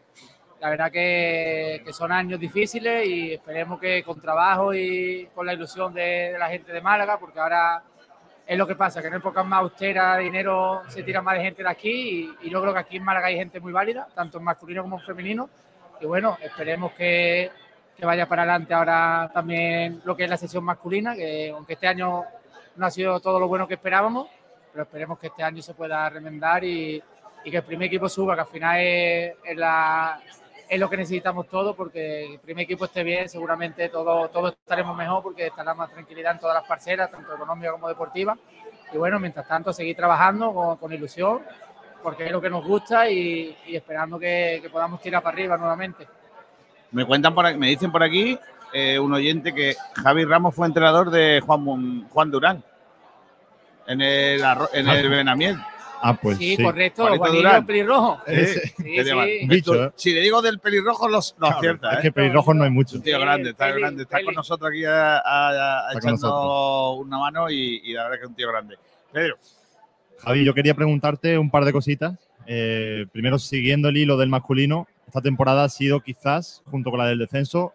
[0.60, 5.54] la verdad que, que son años difíciles y esperemos que con trabajo y con la
[5.54, 7.84] ilusión de la gente de Málaga, porque ahora
[8.46, 11.64] es lo que pasa, que en épocas más austeras, dinero, se tira más de gente
[11.64, 14.38] de aquí y, y yo creo que aquí en Málaga hay gente muy válida, tanto
[14.38, 15.50] en masculino como en femenino.
[16.02, 17.50] Y bueno, esperemos que,
[17.96, 21.88] que vaya para adelante ahora también lo que es la sesión masculina, que aunque este
[21.88, 22.26] año
[22.76, 24.28] no ha sido todo lo bueno que esperábamos,
[24.72, 27.02] pero esperemos que este año se pueda remendar y,
[27.46, 30.20] y que el primer equipo suba, que al final es, es la,
[30.70, 34.96] es lo que necesitamos todos, porque el primer equipo esté bien, seguramente todos todos estaremos
[34.96, 38.38] mejor, porque estará más tranquilidad en todas las parcelas, tanto económica como deportiva.
[38.92, 41.42] Y bueno, mientras tanto, seguir trabajando con, con ilusión,
[42.02, 45.58] porque es lo que nos gusta y, y esperando que, que podamos tirar para arriba
[45.58, 46.08] nuevamente.
[46.92, 48.38] Me cuentan por aquí- me dicen por aquí
[48.74, 52.64] eh, un oyente que Javi Ramos fue entrenador de Juan, Juan Durán
[53.88, 54.42] en el,
[54.74, 55.58] en el Benamiel.
[56.06, 56.64] Ah, pues sí, sí.
[56.64, 57.56] correcto, Juanito Juanillo Durán.
[57.62, 58.20] el pelirrojo.
[58.28, 58.68] Ese.
[58.68, 59.14] Sí, Qué sí.
[59.14, 59.30] mal.
[59.44, 59.92] Un bicho, ¿eh?
[59.96, 62.02] Si le digo del pelirrojo, los, los Claro, acierta, es ¿eh?
[62.02, 62.98] que pelirrojos no hay mucho.
[62.98, 64.04] Un tío grande, está Peli, grande.
[64.04, 64.26] Está Peli.
[64.26, 68.18] con nosotros aquí a- a- a- Está con echando una mano y, y la verdad
[68.18, 68.76] que es un tío grande.
[69.12, 69.38] Pedro,
[70.20, 72.14] Javi, yo quería preguntarte un par de cositas.
[72.46, 77.08] Eh, primero, siguiendo el hilo del masculino, esta temporada ha sido quizás, junto con la
[77.08, 77.74] del descenso,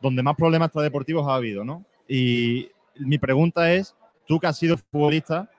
[0.00, 1.84] donde más problemas extradeportivos ha habido, ¿no?
[2.06, 3.94] Y mi pregunta es,
[4.26, 5.50] tú que has sido futbolista,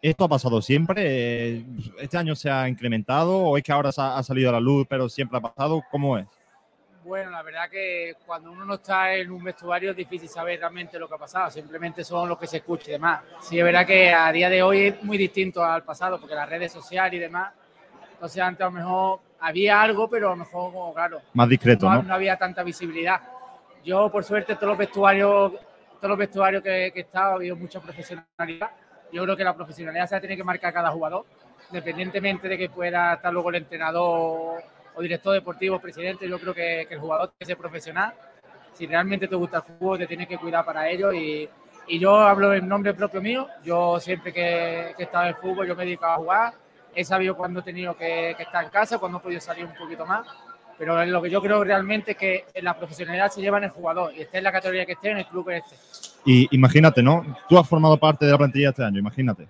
[0.00, 1.64] ¿esto ha pasado siempre?
[1.98, 5.08] ¿Este año se ha incrementado o es que ahora ha, salido a la luz, pero
[5.08, 5.82] siempre ha pasado?
[5.90, 6.26] ¿Cómo es?
[7.04, 10.98] Bueno, la verdad que cuando uno no está en un vestuario es difícil saber realmente
[10.98, 13.22] lo que ha pasado, simplemente son lo que se escucha y demás.
[13.40, 16.48] Sí, es verdad que a día de hoy es muy distinto al pasado, porque las
[16.48, 17.54] redes sociales y demás,
[18.12, 21.96] entonces antes a lo mejor había algo, pero a lo mejor, claro, Más discreto, no,
[21.96, 22.02] ¿no?
[22.02, 23.22] no había tanta visibilidad.
[23.82, 25.52] Yo, por suerte, todos los vestuarios,
[25.96, 28.70] todos los vestuarios que, que he estado, ha habido mucha profesionalidad.
[29.12, 31.24] Yo creo que la profesionalidad se la tiene que marcar cada jugador,
[31.70, 34.62] independientemente de que pueda estar luego el entrenador
[34.94, 36.28] o director deportivo, presidente.
[36.28, 38.14] Yo creo que, que el jugador tiene que ser profesional.
[38.74, 41.12] Si realmente te gusta el fútbol, te tienes que cuidar para ello.
[41.12, 41.48] Y,
[41.86, 43.48] y yo hablo en nombre propio mío.
[43.64, 46.54] Yo siempre que, que he estado en fútbol, yo me he dedicado a jugar.
[46.94, 49.74] He sabido cuándo he tenido que, que estar en casa, cuándo he podido salir un
[49.74, 50.26] poquito más.
[50.78, 54.14] Pero lo que yo creo realmente es que la profesionalidad se lleva en el jugador
[54.14, 55.74] y esté en la categoría que esté, en el club que esté.
[56.24, 57.36] Y imagínate, ¿no?
[57.48, 59.48] Tú has formado parte de la plantilla este año, imagínate.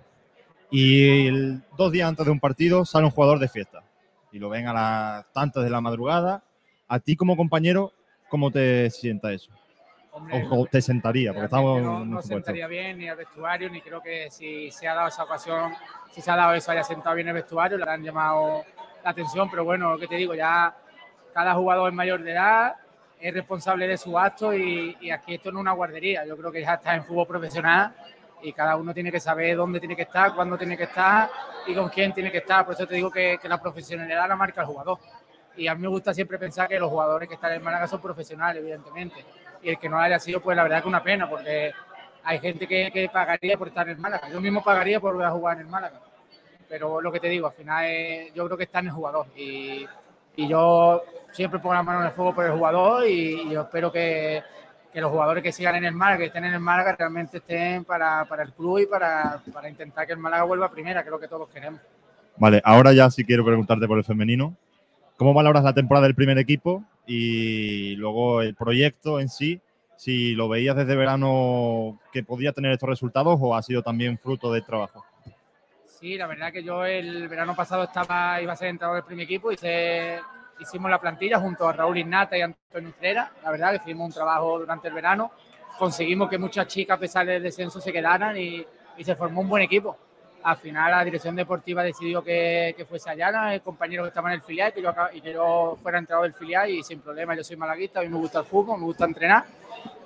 [0.71, 3.83] Y el- dos días antes de un partido sale un jugador de fiesta.
[4.31, 6.43] Y lo ven a las tantas de la madrugada.
[6.87, 7.93] A ti como compañero,
[8.29, 9.51] ¿cómo te sienta eso?
[10.11, 14.01] Hombre, O, te sentaría, porque estamos no, no sentaría bien ni al vestuario, ni creo
[14.01, 15.71] que si se ha dado esa ocasión,
[16.11, 18.63] si se ha dado eso, haya sentado bien el vestuario, le han llamado
[19.03, 20.75] la atención, pero bueno, que te digo, ya
[21.33, 22.75] cada jugador es mayor de edad,
[23.19, 26.61] es responsable de su acto y, aquí esto no es una guardería, yo creo que
[26.61, 27.93] ya está en fútbol profesional
[28.41, 31.29] y cada uno tiene que saber dónde tiene que estar, cuándo tiene que estar
[31.67, 34.61] y con quién tiene que estar, por eso te digo que, la profesionalidad la marca
[34.61, 34.99] el jugador.
[35.57, 37.99] Y a mí me gusta siempre pensar que los jugadores que están en Málaga son
[37.99, 39.25] profesionales, evidentemente.
[39.61, 41.73] Y el que no haya sido, pues la verdad que una pena, porque
[42.23, 44.29] hay gente que, pagaría por estar en Málaga.
[44.29, 45.99] Yo mismo pagaría por volver a jugar en Málaga.
[46.69, 49.27] Pero lo que te digo, al final es- yo creo que está en el jugador.
[49.35, 49.85] Y,
[50.39, 54.41] y yo siempre pongo la mano en el fuego por el jugador y, espero que,
[54.93, 58.25] los jugadores que sigan en el Málaga, que estén en el Málaga, realmente estén para,
[58.41, 61.19] el club y para, para intentar que el Málaga vuelva a primera, que es lo
[61.19, 61.81] que todos queremos.
[62.37, 64.55] Vale, ahora ya sí quiero preguntarte por el femenino.
[65.17, 69.59] ¿Cómo valoras la temporada del primer equipo y luego el proyecto en sí?
[69.97, 74.53] Si lo veías desde verano que podía tener estos resultados o ha sido también fruto
[74.53, 75.03] del trabajo.
[75.97, 79.25] Sí, la verdad que yo el verano pasado estaba, iba a ser entrenador del primer
[79.25, 80.19] equipo y se-
[80.59, 83.31] hicimos la plantilla junto a Raúl Ignata y Antonio Utrera.
[83.43, 85.31] La verdad que hicimos un trabajo durante el verano.
[85.77, 88.65] Conseguimos que muchas chicas, a pesar del descenso, se quedaran y,
[88.97, 89.97] y se formó un buen equipo.
[90.43, 94.35] Al final la dirección deportiva decidió que, que fuese Ayana, el compañero que estaba en
[94.35, 97.43] el filial, que yo, y que yo fuera entrenador del filial y sin problema, yo
[97.43, 99.43] soy malaguista, a mí me gusta el fútbol, me gusta entrenar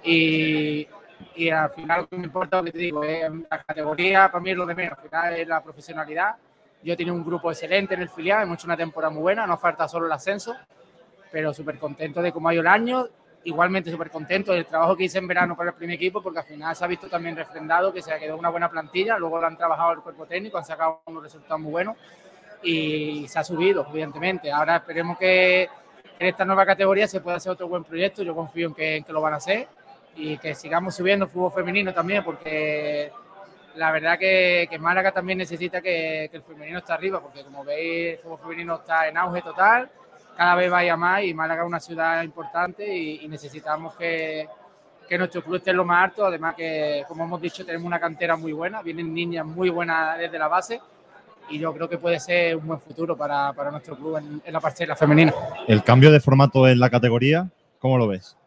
[0.03, 0.87] y,
[1.35, 4.57] y al final me importa, lo que te digo, es la categoría, para mí es
[4.57, 6.35] lo de menos, al final es la profesionalidad.
[6.83, 9.59] Yo tenido un grupo excelente en el filial, hemos hecho una temporada muy buena, nos
[9.59, 10.55] falta solo el ascenso,
[11.31, 13.07] pero súper contento de cómo ha ido el año,
[13.45, 16.45] igualmente súper contento del trabajo que hice en verano para el primer equipo, porque al
[16.45, 19.47] final se ha visto también refrendado que se ha quedado una buena plantilla, luego lo
[19.47, 21.97] han trabajado el cuerpo técnico, han sacado unos resultados muy buenos
[22.61, 24.51] y se ha subido, evidentemente.
[24.51, 25.63] Ahora esperemos que
[26.19, 29.03] en esta nueva categoría se pueda hacer otro buen proyecto, yo confío en que, en
[29.03, 29.67] que lo van a hacer
[30.15, 33.11] y que sigamos subiendo fútbol femenino también, porque
[33.75, 37.63] la verdad que, que Málaga también necesita que, que el femenino esté arriba, porque como
[37.63, 39.89] veis, el fútbol femenino está en auge total,
[40.37, 44.47] cada vez vaya más y Málaga es una ciudad importante y, y necesitamos que,
[45.07, 47.99] que nuestro club esté en lo más alto, además que, como hemos dicho, tenemos una
[47.99, 50.79] cantera muy buena, vienen niñas muy buenas desde la base
[51.49, 54.53] y yo creo que puede ser un buen futuro para, para nuestro club en, en
[54.53, 55.33] la parcela femenina.
[55.67, 57.49] El cambio de formato en la categoría,
[57.79, 58.37] ¿cómo lo ves?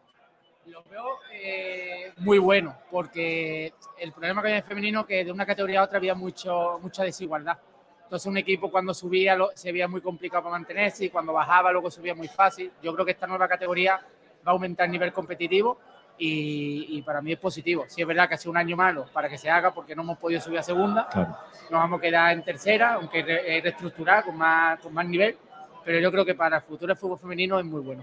[2.19, 5.83] Muy bueno, porque el problema que hay en femenino es que de una categoría a
[5.83, 7.57] otra había mucho, mucha desigualdad.
[8.03, 11.71] Entonces un equipo cuando subía lo- se veía muy complicado para mantenerse y cuando bajaba
[11.71, 12.71] luego subía muy fácil.
[12.81, 15.77] Yo creo que esta nueva categoría va a aumentar el nivel competitivo
[16.17, 17.85] y, y para mí es positivo.
[17.87, 20.01] Sí es verdad que ha sido un año malo para que se haga porque no
[20.01, 21.07] hemos podido subir a segunda.
[21.09, 21.37] Claro.
[21.69, 25.37] Nos vamos a quedar en tercera, aunque re- eh, reestructurar con más, con más nivel.
[25.83, 28.01] Pero yo creo que para el futuro del fútbol femenino es muy bueno.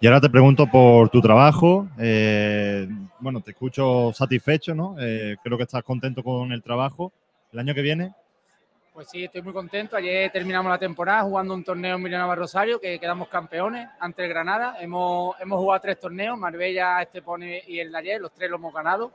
[0.00, 1.88] Y ahora te pregunto por tu trabajo.
[1.98, 4.94] eh, bueno, te escucho satisfecho, ¿no?
[5.00, 7.12] Eh, creo que estás contento con el trabajo.
[7.52, 8.12] El año que viene,
[8.94, 9.96] Pues sí, estoy muy contento.
[9.96, 14.28] Ayer terminamos la temporada jugando un torneo en Villanueva Rosario, que quedamos campeones ante el
[14.28, 14.76] Granada.
[14.80, 18.72] Hemos, hemos jugado tres torneos, Marbella, Estepone y el de ayer, los tres los hemos
[18.72, 19.12] ganado.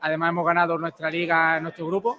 [0.00, 2.18] Además hemos ganado nuestra liga, nuestro grupo.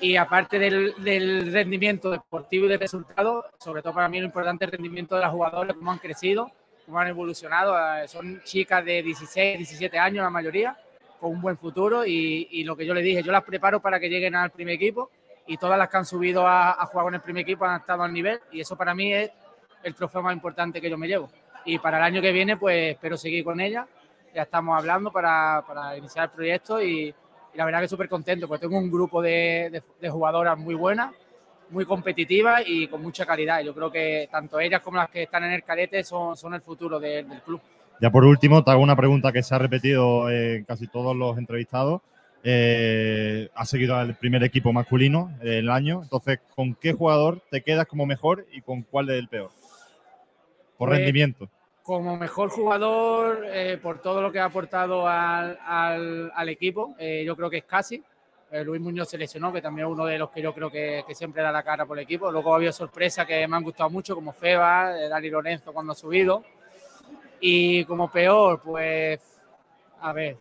[0.00, 4.64] Y aparte del, del rendimiento deportivo y de resultados, sobre todo para mí lo importante
[4.64, 6.50] es el rendimiento de las jugadoras, cómo han crecido,
[6.88, 7.76] cómo han evolucionado.
[7.98, 10.76] Eh, Son chicas de 16, 17 años la mayoría,
[11.20, 14.08] con un buen futuro y, lo que yo le dije, yo las preparo para que
[14.08, 15.10] lleguen al primer equipo
[15.46, 18.12] y todas las que han subido a, jugar con el primer equipo han estado al
[18.12, 19.30] nivel y eso para mí es
[19.82, 21.30] el trofeo más importante que yo me llevo.
[21.64, 23.86] Y para el año que viene, pues espero seguir con ella.
[24.34, 25.62] Ya estamos hablando para,
[25.96, 27.14] iniciar el proyecto y,
[27.54, 31.12] la verdad que súper contento, porque tengo un grupo de- de jugadoras muy buenas,
[31.70, 33.60] muy competitivas y con mucha calidad.
[33.62, 36.60] Yo creo que tanto ellas como las que están en el cadete son, son el
[36.62, 37.60] futuro de- del club.
[38.00, 41.36] Ya por último, te hago una pregunta que se ha repetido en casi todos los
[41.36, 42.00] entrevistados.
[42.44, 46.02] Eh, has seguido al primer equipo masculino del año.
[46.04, 49.50] Entonces, ¿con qué jugador te quedas como mejor y con cuál es el peor?
[50.78, 51.48] Por Pues, rendimiento.
[51.82, 57.24] Como mejor jugador, eh, por todo lo que ha aportado al, al- al equipo, eh,
[57.26, 58.02] yo creo que es casi.
[58.50, 61.04] Eh, Luis Muñoz se lesionó, que también es uno de los que yo creo que,
[61.06, 62.30] que siempre da la cara por el equipo.
[62.32, 65.92] Luego ha habido sorpresas que me han gustado mucho, como Feba, eh, Dani Lorenzo cuando
[65.92, 66.42] ha subido.
[67.40, 69.20] Y como peor, pues,
[70.00, 70.38] a ver,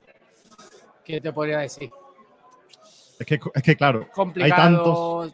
[1.03, 1.91] ¿qué te podría decir?
[3.19, 4.61] Es que, es que claro, hay complicado.
[5.25, 5.33] tantos.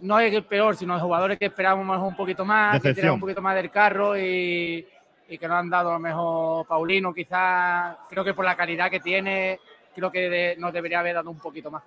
[0.00, 2.94] No es el peor, sino los jugadores que esperábamos un poquito más, que Decepción.
[2.94, 4.86] tiran un poquito más del carro y,
[5.28, 8.90] y que no han dado a lo mejor Paulino, quizás, creo que por la calidad
[8.90, 9.60] que tiene,
[9.94, 11.82] creo que de- nos debería haber dado un poquito más.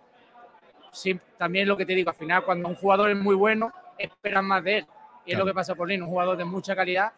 [0.92, 4.46] Sí, también lo que te digo, al final, cuando un jugador es muy bueno, esperan
[4.46, 4.86] más de él.
[5.26, 5.46] Y es Claro.
[5.46, 7.14] lo que pasa por Paulino, un jugador de mucha calidad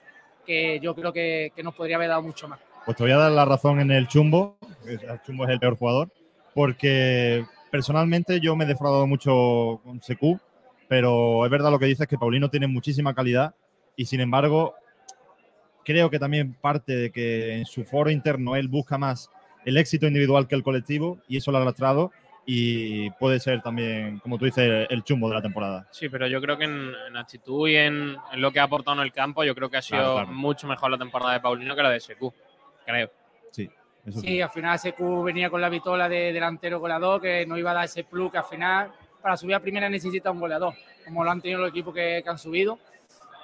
[0.45, 2.59] que yo creo que, que nos podría haber dado mucho más.
[2.85, 4.57] Pues te voy a dar la razón en el Chumbo.
[4.85, 6.09] El Chumbo es el peor jugador.
[6.53, 10.39] Porque personalmente yo me he defraudado mucho con Secu.
[10.87, 13.55] Pero es verdad lo que dices que Paulino tiene muchísima calidad.
[13.95, 14.75] Y sin embargo,
[15.83, 19.29] creo que también parte de que en su foro interno él busca más
[19.65, 21.19] el éxito individual que el colectivo.
[21.27, 22.11] Y eso lo ha lastrado.
[22.47, 25.87] Y puede ser también, como tú dices, el chumbo de la temporada.
[25.91, 28.95] Sí, pero yo creo que en, en actitud y en, en lo que ha aportado
[28.97, 30.31] en el campo, yo creo que ha sido Claro, claro.
[30.31, 32.21] mucho mejor la temporada de Paulino que la de SQ.
[32.85, 33.11] Creo.
[34.05, 37.71] Eso Sí, al final SQ venía con la vitola de delantero goleador, que no iba
[37.71, 41.23] a dar ese plus que al final para subir a primera necesita un goleador, como
[41.23, 42.77] lo han tenido los equipos que, que han subido.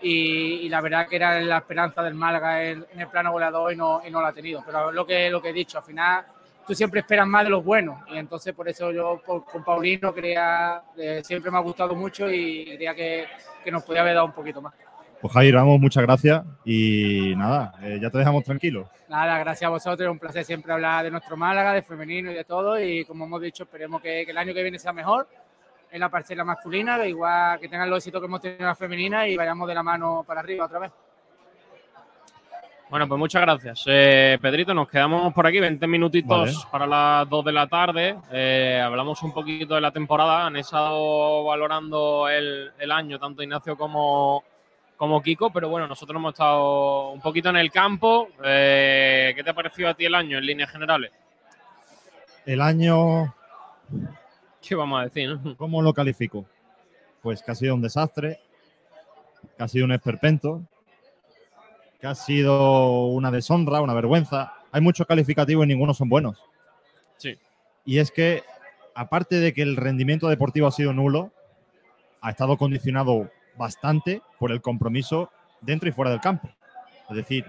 [0.01, 3.71] Y, y la verdad que era la esperanza del Málaga en, en el plano goleador
[3.71, 4.63] y no, y no lo ha tenido.
[4.65, 6.25] Pero lo que, lo que he dicho, al final
[6.65, 7.99] tú siempre esperas más de los buenos.
[8.09, 12.29] Y entonces por eso yo por- con Paulino creía, eh, siempre me ha gustado mucho
[12.31, 13.25] y creía que,
[13.63, 14.73] que nos podía haber dado un poquito más.
[15.21, 16.43] Pues Jair Ramos, muchas gracias.
[16.65, 18.89] Y nada, eh, ya te dejamos tranquilo.
[19.07, 20.09] Nada, gracias a vosotros.
[20.09, 22.79] Un placer siempre hablar de nuestro Málaga, de femenino y de todo.
[22.79, 25.27] Y como hemos dicho, esperemos que, que el año que viene sea mejor
[25.91, 28.75] en la parcela masculina, que igual que tengan los éxitos que hemos tenido en la
[28.75, 30.91] femenina y vayamos de la mano para arriba otra vez.
[32.89, 33.83] Bueno, pues muchas gracias.
[33.87, 36.53] Eh, Pedrito, nos quedamos por aquí 20 minutitos Vale.
[36.69, 38.17] para las 2 de la tarde.
[38.31, 40.45] Eh, hablamos un poquito de la temporada.
[40.45, 44.43] Han estado valorando el, el año, tanto Ignacio como,
[44.97, 48.27] como Kiko, pero bueno, nosotros hemos estado un poquito en el campo.
[48.43, 51.11] Eh, ¿Qué te ha parecido a ti el año en líneas generales?
[52.45, 53.33] El año,
[54.67, 55.39] ¿Qué vamos a decir?
[55.43, 55.57] no?
[55.57, 56.45] ¿cómo lo califico?
[57.21, 58.39] Pues que ha sido un desastre,
[59.57, 60.61] que ha sido un esperpento,
[61.99, 64.53] que ha sido una deshonra, una vergüenza.
[64.71, 66.43] Hay muchos calificativos y ninguno son buenos.
[67.17, 67.37] Sí.
[67.85, 68.43] Y es que,
[68.95, 71.31] aparte de que el rendimiento deportivo ha sido nulo,
[72.21, 75.29] ha estado condicionado bastante por el compromiso
[75.61, 76.49] dentro y fuera del campo.
[77.09, 77.45] Es decir,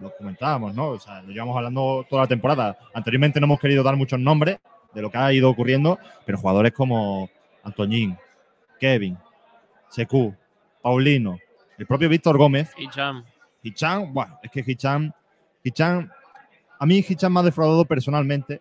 [0.00, 0.88] lo comentábamos, ¿no?
[0.88, 2.78] O sea, lo llevamos hablando toda la temporada.
[2.94, 4.58] Anteriormente no hemos querido dar muchos nombres
[4.94, 7.28] de lo que ha ido ocurriendo, pero jugadores como
[7.62, 8.16] Antoñín,
[8.78, 9.18] Kevin,
[9.88, 10.34] Secu,
[10.82, 11.38] Paulino,
[11.78, 13.24] el propio Víctor Gómez, Y Cham.
[13.62, 15.14] Hichan, bueno, es que Hichan,
[15.62, 16.12] Hichan,
[16.78, 18.60] a mí Hichan me ha defraudado personalmente,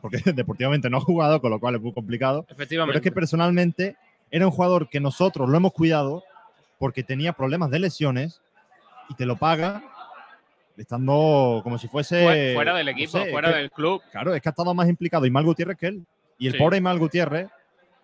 [0.00, 2.44] porque deportivamente no ha jugado, con lo cual es muy complicado.
[2.44, 2.98] Pero Efectivamente.
[2.98, 3.96] es que personalmente
[4.30, 6.22] era un jugador que nosotros lo hemos cuidado
[6.78, 8.40] porque tenía problemas de lesiones
[9.08, 9.82] y te lo paga
[10.76, 12.22] estando como si fuese.
[12.24, 14.02] Fue- fuera del no equipo, es fuera que- del club.
[14.10, 16.06] Claro, es que ha estado más implicado Imal Gutiérrez que él.
[16.38, 16.58] Y el Sí.
[16.58, 17.48] pobre Imal Gutiérrez,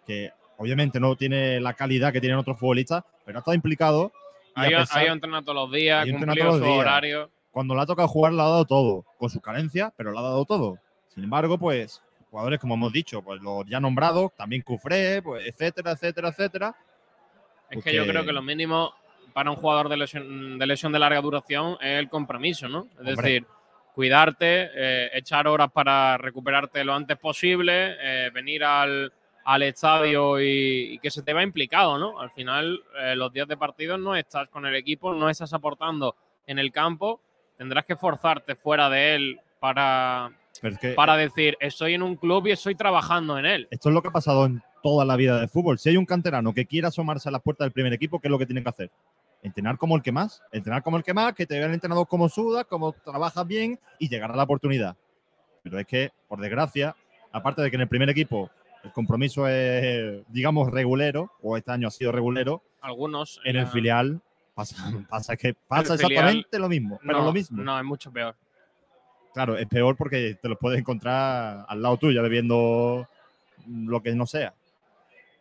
[0.07, 4.13] que obviamente no tiene la calidad que tienen otros futbolistas, pero ha estado implicado.
[4.55, 6.79] Ahí ha entrenado todos los días, cumplido su días.
[6.79, 7.31] horario.
[7.53, 10.23] cuando le ha tocado jugar, lo ha dado todo, con sus carencias, pero lo ha
[10.23, 10.79] dado todo.
[11.09, 15.91] Sin embargo, pues, jugadores, como hemos dicho, pues los ya nombrados, también Cufré, pues, etcétera,
[15.91, 16.77] etcétera, etcétera.
[17.69, 18.93] Es que yo creo que lo mínimo
[19.33, 22.87] para un jugador de lesión de, lesión de larga duración es el compromiso, ¿no?
[22.93, 23.15] Es Hombre.
[23.17, 23.47] decir,
[23.95, 29.13] cuidarte, eh, echar horas para recuperarte lo antes posible, eh, venir al,
[29.45, 32.21] al estadio y, y que se te va implicado, ¿no?
[32.21, 36.15] Al final, eh, los días de partido no estás con el equipo, no estás aportando
[36.47, 37.21] en el campo,
[37.59, 42.17] tendrás que forzarte fuera de él para, Pero es que para decir, estoy en un
[42.17, 43.69] club y estoy trabajando en él.
[43.71, 45.79] esto es lo que ha pasado en toda la vida de fútbol.
[45.79, 48.31] Si hay un canterano que quiera asomarse a las puertas del primer equipo, ¿qué es
[48.33, 48.91] lo que tiene que hacer?
[49.43, 52.07] Entrenar como el que más, entrenar como el que más, que te vea el entrenador
[52.07, 54.97] como suda, como trabajas bien y llegar a la oportunidad.
[55.63, 56.95] Pero es que, por desgracia,
[57.33, 58.51] aparte de que en el primer equipo
[58.85, 63.41] el compromiso es, digamos, regulero, o este año ha sido regulero, Algunos.
[63.45, 64.21] en el filial
[64.55, 64.77] pasa,
[65.11, 67.63] pasa que pasa exactamente lo mismo, pero no, lo mismo.
[67.63, 68.35] No, es mucho peor.
[69.33, 73.09] Claro, es peor porque te los puedes encontrar al lado tuyo bebiendo
[73.67, 74.55] lo que no sea.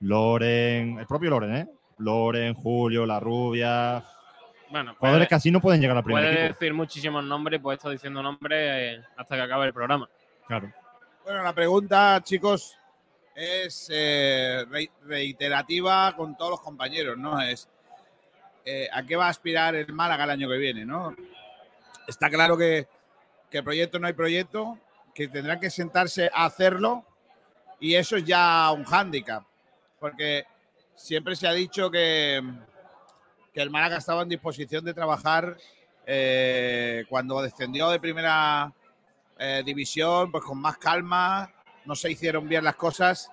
[0.01, 1.67] Loren, el propio Loren, ¿eh?
[1.99, 4.03] Loren, Julio, La Rubia.
[4.69, 6.53] Bueno, Jugadores puede, que así no pueden llegar al primer puede equipo.
[6.59, 8.59] decir muchísimos nombres y puede estar diciendo nombres
[8.99, 10.07] eh, hasta que acabe el programa.
[10.47, 10.71] Claro.
[11.23, 12.75] Bueno, la pregunta, chicos,
[13.35, 17.39] es eh, re- reiterativa con todos los compañeros, ¿no?
[17.41, 17.67] Es
[18.65, 21.15] eh, ¿a qué va a aspirar el Málaga el año que viene, no?
[22.07, 22.87] Está claro que,
[23.49, 24.77] que proyecto no hay proyecto,
[25.13, 27.05] que tendrán que sentarse a hacerlo
[27.79, 29.43] y eso es ya un hándicap,
[29.99, 30.45] porque
[30.99, 32.41] siempre se ha dicho que,
[33.53, 35.55] que el Málaga estaba en disposición de trabajar
[36.05, 38.71] eh, cuando descendió de primera
[39.37, 41.51] eh, división, pues con más calma,
[41.85, 43.31] no se hicieron bien las cosas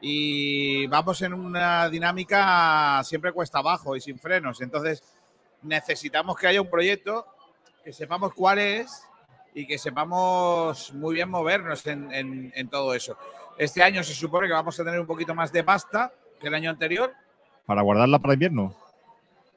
[0.00, 4.60] y vamos en una dinámica siempre cuesta abajo y sin frenos.
[4.60, 5.02] Entonces
[5.62, 7.26] necesitamos que haya un proyecto,
[7.84, 9.02] que sepamos cuál es
[9.52, 13.16] y que sepamos muy bien movernos en, en- en todo eso.
[13.58, 16.54] Este año se supone que vamos a tener un poquito más de pasta que el
[16.54, 17.12] año anterior.
[17.66, 18.74] Para guardarla para invierno.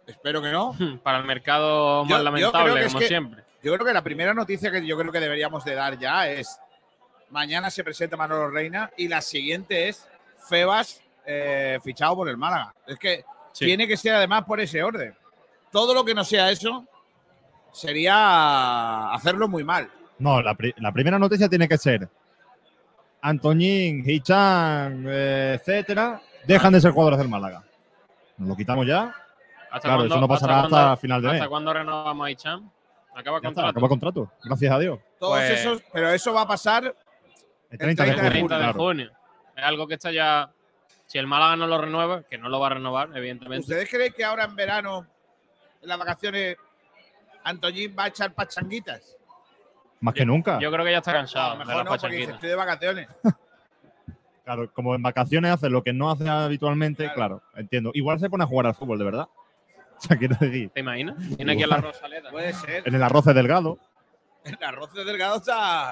[0.06, 0.76] Espero que no.
[1.02, 3.44] Para el mercado más yo lamentable, como que- siempre.
[3.64, 6.60] Yo creo que la primera noticia que yo creo que deberíamos de dar ya es
[7.30, 10.06] mañana se presenta Manolo Reina y la siguiente es
[10.50, 12.74] Febas eh, fichado por el Málaga.
[12.86, 13.66] Es que Sí.
[13.66, 15.16] tiene que ser además por ese orden.
[15.72, 16.86] Todo lo que no sea eso
[17.72, 19.90] sería hacerlo muy mal.
[20.20, 22.10] No, la, pri- la primera noticia tiene que ser
[23.22, 27.64] Antoñín, Hichan, eh, etcétera, dejan de ser jugadores del Málaga.
[28.38, 29.14] Nos lo quitamos ya.
[29.72, 31.36] ¿Hasta Claro, eso no pasará hasta, cuándo- final de mes.
[31.42, 32.70] ¿Hasta cuándo renovamos a Icham?
[33.16, 33.70] Acaba Ya está, contrato.
[33.70, 34.32] acaba contrato.
[34.44, 35.00] Gracias a Dios.
[35.20, 36.96] Todos Pues- esos, pero eso va a pasar.
[37.70, 38.42] El 30, El de 30 junio.
[38.42, 38.80] junio, de claro.
[38.80, 39.12] junio.
[39.56, 40.50] Es algo que está ya.
[41.06, 43.62] Si el Málaga no lo renueva, que no lo va a renovar, evidentemente.
[43.66, 45.06] ¿Ustedes creen que ahora en verano,
[45.82, 46.58] en las vacaciones,
[47.44, 49.16] Antoñín va a echar pachanguitas?
[50.02, 50.60] Más que nunca.
[50.60, 52.32] Yo creo que ya está No, a cansado lo de mejor las no, porque dice,
[52.32, 52.36] pachanquitas.
[52.36, 53.08] estoy de vacaciones.
[54.44, 57.40] Claro, como en vacaciones hace lo que no hace habitualmente, Claro.
[57.40, 57.44] claro.
[57.56, 57.92] entiendo.
[57.94, 59.28] Igual se pone a jugar al fútbol, de verdad.
[59.96, 61.16] O sea, quiero decir, ¿Te imaginas?
[61.38, 62.30] Tiene aquí a la Rosaleda.
[62.30, 62.86] Puede ser.
[62.86, 63.80] en el arroz de delgado.
[64.44, 65.92] El arroz de delgado está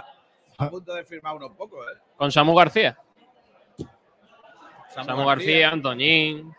[0.58, 1.98] a punto de firmar unos pocos, ¿eh?
[2.18, 2.98] Con Samu García.
[4.90, 6.54] Samu Samu García, Antoñín.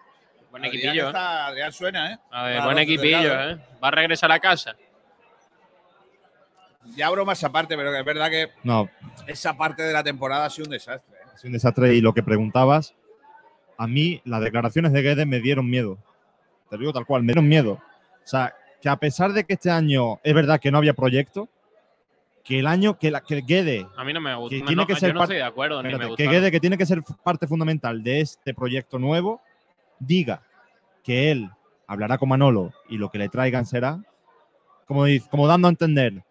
[0.51, 1.07] Buen Adrián equipillo, ¿eh?
[1.09, 2.19] está- Adrián suena, ¿eh?
[2.31, 3.59] A ver, buen equipillo, Delgado, ¿eh?
[3.85, 4.75] Va a regresar a casa.
[6.97, 8.89] Ya bromas aparte, pero que es verdad que No,
[9.27, 11.12] esa parte de la temporada ha sido un desastre.
[11.33, 11.35] ¿Eh?
[11.37, 11.95] es un desastre.
[11.95, 12.95] Y lo que preguntabas,
[13.79, 15.99] a mí las declaraciones de Guedes me dieron miedo.
[16.71, 17.73] Te lo digo tal cual, me dieron miedo.
[17.73, 21.49] O sea, que a pesar de que este año es verdad que no había proyecto,
[22.43, 24.55] que el año que, la, que Guedes A mí no me gusta.
[24.55, 26.77] Que no, tiene que ser no par- estoy de acuerdo, me que Guede, que tiene
[26.77, 29.41] que ser parte fundamental de este proyecto nuevo,
[29.99, 30.43] diga
[31.05, 31.51] que él
[31.87, 34.03] hablará con Manolo y lo que le traigan será,
[34.87, 36.23] como, como dando a entender,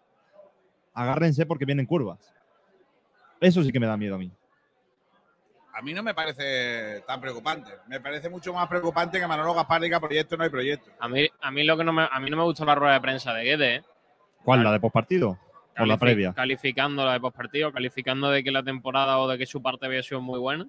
[0.92, 2.34] agárrense porque vienen curvas.
[3.40, 4.30] Eso sí que me da miedo a mí.
[5.74, 7.70] A mí no me parece tan preocupante.
[7.88, 10.90] Me parece mucho más preocupante que Manolo Gaspar diga proyecto no hay proyecto.
[11.00, 12.94] A mí, a mí lo que no me, a mí no me gustó la rueda
[12.94, 13.82] de prensa de Guede, ¿eh?
[14.44, 14.62] ¿Cuál?
[14.64, 15.38] ¿La de postpartido?
[15.78, 16.34] ¿O la previa?
[16.34, 20.02] Calificando la de postpartido, calificando de que la temporada o de que su parte había
[20.02, 20.66] sido muy buena.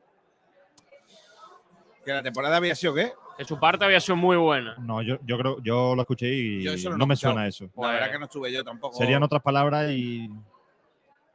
[2.05, 3.11] Que la temporada había sido qué?
[3.37, 4.75] Que su parte había sido muy buena.
[4.79, 6.65] No, yo, yo creo, yo lo escuché y
[6.97, 7.65] no me suena eso.
[7.65, 8.95] La Pues- verdad que no estuve yo tampoco.
[8.97, 10.29] Serían otras palabras y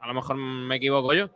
[0.01, 1.29] A lo mejor me equivoco yo.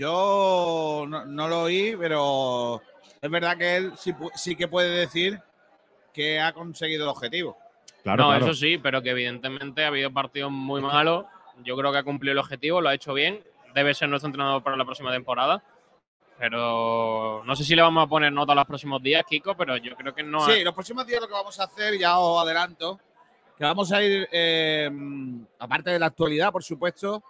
[0.00, 2.80] Yo no, no lo oí, pero
[3.20, 5.38] es verdad que él sí, pu- sí que puede decir
[6.14, 7.58] que ha conseguido el objetivo.
[8.02, 8.46] claro, no, claro.
[8.46, 11.26] eso sí, pero que evidentemente ha habido partidos muy malos.
[11.64, 13.44] Yo creo que ha cumplido el objetivo, lo ha hecho bien.
[13.74, 15.62] Debe ser nuestro entrenador para la próxima temporada.
[16.38, 19.94] Pero no sé si le vamos a poner nota los próximos días, Kiko, pero yo
[19.96, 20.40] creo que no.
[20.46, 22.98] Sí, los próximos días lo que vamos a hacer, ya os adelanto,
[23.58, 24.90] que vamos a ir, eh,
[25.58, 27.22] aparte de la actualidad, por supuesto,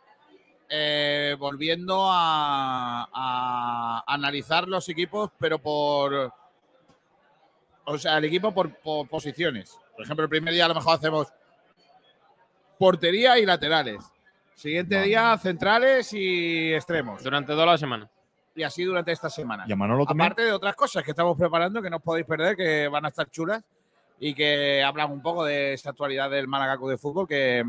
[0.72, 6.32] eh, volviendo a, a analizar los equipos, pero por.
[7.84, 9.76] O sea, el equipo por, por posiciones.
[9.96, 11.26] Por ejemplo, el primer día a lo mejor hacemos
[12.78, 14.02] portería y laterales.
[14.54, 17.24] Siguiente día, centrales y extremos.
[17.24, 18.08] Durante toda la semana.
[18.54, 19.64] Y así durante esta semana.
[19.66, 20.26] Y a Manolo también.
[20.26, 23.08] Aparte de otras cosas que estamos preparando que no os podéis perder, que van a
[23.08, 23.62] estar chulas
[24.20, 27.64] y que hablan un poco de esa actualidad del Málaga de Fútbol, que,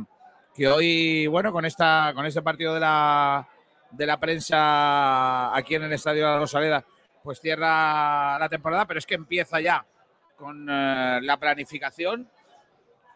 [0.56, 3.48] que hoy, bueno, con esta con este partido de la
[3.92, 6.86] de la prensa aquí en el Estadio de la Rosaleda,
[7.24, 9.86] pues cierra la temporada, pero es que empieza ya
[10.38, 12.28] con eh, la planificación.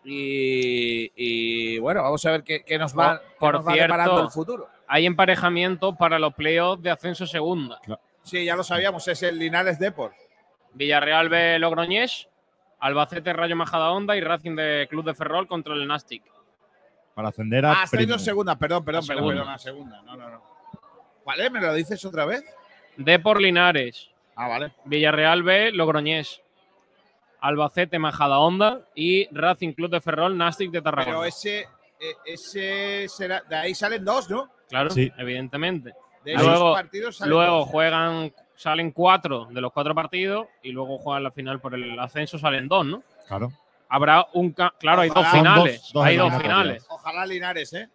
[0.07, 4.21] Y, y, bueno, vamos a ver qué, qué nos va, qué Por nos va cierto,
[4.21, 4.69] el futuro.
[4.87, 7.79] Hay emparejamiento para los playoffs de ascenso segunda.
[8.21, 10.13] Sí, ya lo sabíamos, es el Linares Deport.
[10.73, 12.27] Villarreal B Logroñés,
[12.79, 16.23] Albacete Rayo Majadahonda y Racing de Club de Ferrol contra el Nastic.
[17.15, 19.35] Para ascender a Ah, segunda, perdón, perdón, A perdón, segunda.
[19.41, 20.01] perdón, a segunda.
[20.03, 20.41] No, no, no.
[21.23, 21.51] ¿Cuál es?
[21.51, 22.43] ¿Me lo dices otra vez?
[22.97, 24.73] Depor Linares, Ah, vale.
[24.83, 26.41] Villarreal B Logroñés,
[27.39, 31.15] Albacete Majadahonda y Racing Club de Ferrol Nastic de Tarragona.
[31.17, 31.67] Pero ese, eh,
[32.25, 33.41] ese será.
[33.41, 34.49] De ahí salen dos, ¿no?
[34.67, 35.11] Claro, Sí.
[35.17, 35.93] evidentemente.
[36.25, 37.69] De Luego- esos partidos salen Luego dos.
[37.69, 42.37] juegan, salen cuatro de los cuatro partidos y luego juegan la final por el ascenso,
[42.39, 43.03] salen dos, ¿no?
[43.27, 43.51] Claro.
[43.87, 44.51] Habrá un.
[44.51, 45.81] Claro, hay dos finales.
[45.83, 46.87] dos- dos hay dos finales.
[47.05, 47.87] Ojalá Linares, ¿eh?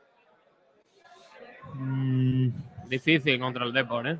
[1.74, 2.48] Mm,
[2.88, 4.18] Difícil contra el Depor, ¿eh?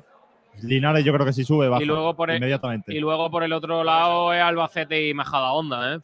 [0.63, 2.93] Linares yo creo que si sube baja Y luego por el- inmediatamente.
[2.93, 5.99] Y luego por el otro lado es Albacete y Majadahonda, ¿eh?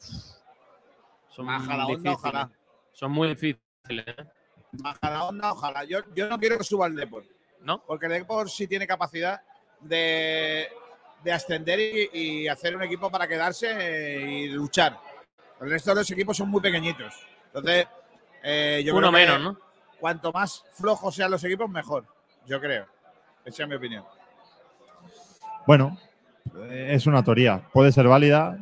[1.30, 2.16] Son Majadahonda, difíciles.
[2.18, 2.50] ojalá.
[2.94, 3.60] Son muy difíciles,
[4.08, 4.26] ¿eh?
[4.72, 5.84] Baja la onda, ojalá.
[5.84, 7.24] Yo, yo no quiero que suba el Depor.
[7.62, 7.84] ¿No?
[7.86, 9.42] Porque el Depor sí tiene capacidad
[9.82, 10.68] de,
[11.24, 14.98] de ascender y, y hacer un equipo para quedarse y luchar.
[15.60, 17.14] El resto de los equipos son muy pequeñitos.
[17.48, 17.88] Entonces,
[18.50, 19.60] eh, yo Uno creo que menos, ¿no?
[20.00, 22.06] cuanto más flojos sean los equipos, mejor.
[22.46, 22.86] Yo creo.
[23.44, 24.06] Esa es mi opinión.
[25.66, 25.98] Bueno,
[26.70, 27.62] es una teoría.
[27.74, 28.58] Puede ser válida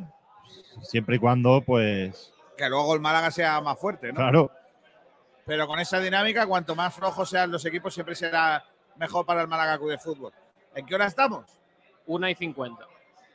[0.82, 4.16] siempre y cuando, pues, Que luego el Málaga sea más fuerte, ¿no?
[4.16, 4.50] claro,
[5.44, 8.64] Pero con esa dinámica, cuanto más flojos sean los equipos, siempre será
[8.96, 10.32] mejor para el Málaga Club de Fútbol.
[10.74, 11.44] ¿En qué hora estamos?
[12.06, 12.86] Una y cincuenta.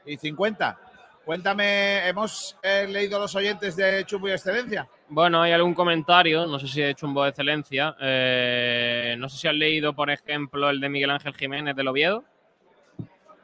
[0.05, 0.77] Y 50.
[1.25, 4.87] Cuéntame, ¿hemos eh, leído los oyentes de Chumbo y Excelencia?
[5.07, 7.95] Bueno, hay algún comentario, no sé si un voz de excelencia.
[8.01, 12.23] eh, no sé si han leído, por ejemplo, el de Miguel Ángel Jiménez del Oviedo.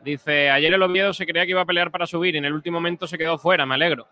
[0.04, 2.54] Dice, ayer el Oviedo se creía que iba a pelear para subir y en el
[2.54, 4.08] último momento se quedó fuera, me alegro.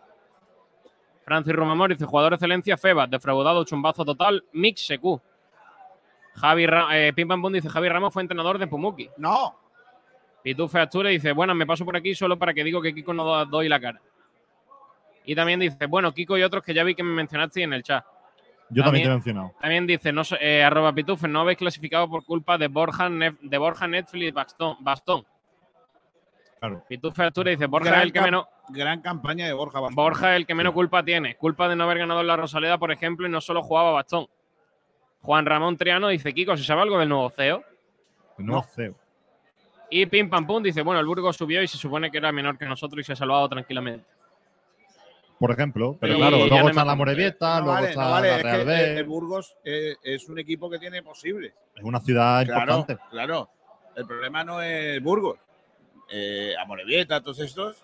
[1.24, 5.20] Francis Romamor dice, jugador de excelencia, Febas, defraudado, chumbazo total, Mix SQ.
[6.36, 9.10] Javi Ra eh, Pim Pam dice, Javi Ramos fue entrenador de Pumuki.
[9.16, 9.65] No.
[10.46, 13.24] Pitufe Asture dice, bueno, me paso por aquí solo para que digo que Kiko no
[13.24, 14.00] do- doy la cara.
[15.24, 17.82] Y también dice, bueno, Kiko y otros que ya vi que me mencionaste en el
[17.82, 18.04] chat.
[18.70, 19.52] yo también, También- te he mencionado.
[19.60, 23.58] También dice, no, eh, arroba Pitufe, no habéis clasificado por culpa de Borja, Nef- de
[23.58, 24.76] Borja Netflix Bastón.
[24.78, 25.26] Bastón.
[26.60, 26.84] Claro.
[26.88, 29.96] Pitufe Asture dice, Borja es el que menos, Gran campaña de Borja Bastón.
[29.96, 31.34] Borja es el que menos culpa tiene.
[31.36, 34.28] Culpa de no haber ganado en la Rosaleda, por ejemplo, y no solo jugaba Bastón.
[35.22, 37.64] Juan Ramón Triano dice, Kiko, ¿se sabe algo del nuevo CEO?
[38.38, 38.62] No, No.
[38.62, 38.94] CEO.
[39.90, 42.58] Y Pim Pam Pum dice, bueno, el Burgos subió y se supone que era menor
[42.58, 44.04] que nosotros y se ha salvado tranquilamente.
[45.38, 45.96] Por ejemplo.
[46.00, 48.28] Pero Y claro, luego no está me- la Morevieta, No luego vale, está no vale,
[48.28, 48.98] la es que Real el, B.
[49.00, 51.52] el Burgos eh, es un equipo que tiene posibles.
[51.74, 53.02] Es una ciudad Claro, importante.
[53.10, 53.50] claro.
[53.94, 55.38] El problema no es Burgos.
[56.10, 57.76] Eh, Amorebieta, todos estos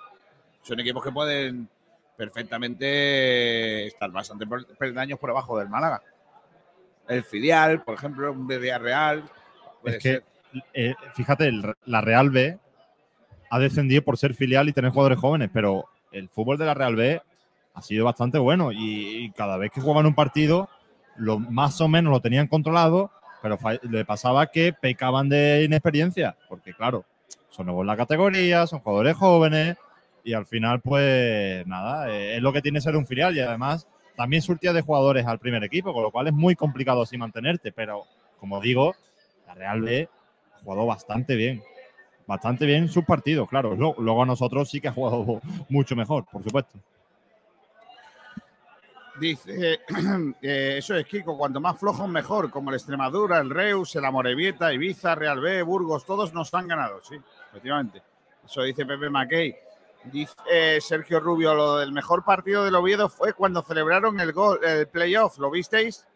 [0.62, 1.68] son equipos que pueden
[2.16, 4.46] perfectamente estar bastante
[4.78, 6.03] peldaños por abajo del Málaga.
[7.09, 9.24] El filial, por ejemplo, un Villarreal.
[9.82, 10.24] puede Es que, ser.
[10.74, 12.59] Eh, fíjate, el- la Real B
[13.50, 16.96] ha descendido por ser filial y tener jugadores jóvenes, pero el fútbol de la Real
[16.96, 17.20] B
[17.74, 20.68] ha sido bastante bueno y, y cada vez que jugaban un partido,
[21.16, 23.11] lo, más o menos lo tenían controlado,
[23.42, 27.05] pero le pasaba que pecaban de inexperiencia, porque claro,
[27.50, 29.76] son nuevos en la categoría, son jugadores jóvenes
[30.24, 33.86] y al final, pues nada, eh, es lo que tiene ser un filial y además
[34.16, 37.72] también surtía de jugadores al primer equipo, con lo cual es muy complicado así mantenerte,
[37.72, 38.05] pero
[38.38, 38.94] como digo,
[39.46, 40.09] la Real B
[40.62, 41.62] jugado bastante bien.
[42.26, 43.74] Bastante bien sus partidos, claro.
[43.74, 46.78] Luego, a nosotros sí que ha jugado mucho mejor, por supuesto.
[49.18, 49.80] Dice,
[50.42, 54.72] eh, eso es Kiko, cuanto más flojos mejor, como el Extremadura, el Reus, el Amorebieta,
[54.72, 57.16] Ibiza, Real B, Burgos, todos nos han ganado, sí,
[57.50, 58.02] efectivamente.
[58.44, 59.54] Eso dice Pepe Mackey.
[60.04, 64.58] Dice eh, Sergio Rubio, lo del mejor partido del Oviedo fue cuando celebraron el gol,
[64.64, 66.06] el playoff, ¿lo visteis?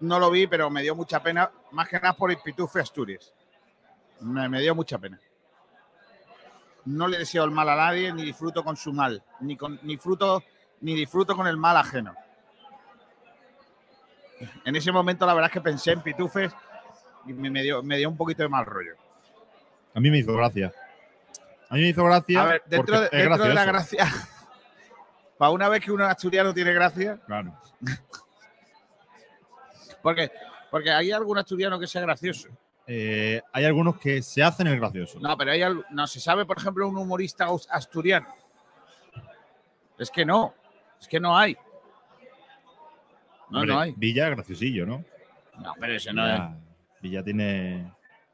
[0.00, 3.32] No lo vi, pero me dio mucha pena, más que nada por el Pitufe Asturias.
[4.20, 5.18] Me, me dio mucha pena.
[6.84, 9.96] No le deseo el mal a nadie, ni disfruto con su mal, ni, con, ni
[9.96, 10.42] fruto
[10.80, 12.14] ni disfruto con el mal ajeno.
[14.64, 16.52] En ese momento la verdad es que pensé en pitufes
[17.26, 18.96] y me, me dio, me dio un poquito de mal rollo.
[19.94, 20.72] A mí me hizo gracia.
[21.68, 22.42] A mí me hizo gracia.
[22.42, 24.06] A ver, dentro, de, dentro de la gracia,
[25.38, 27.56] para una vez que un asturiano tiene gracia, Claro.
[30.02, 30.32] porque,
[30.72, 32.48] porque hay algún asturiano que sea gracioso.
[32.86, 35.20] Eh, hay algunos que se hacen el gracioso.
[35.20, 38.26] No, pero hay no se sabe, por ejemplo, un humorista asturiano.
[39.98, 40.54] Es que no,
[41.00, 41.56] es que no hay.
[43.50, 43.94] No, Hombre, no hay.
[43.96, 45.04] Villa graciosillo, ¿no?
[45.60, 46.40] No, pero ese no es.
[47.00, 47.92] Villa tiene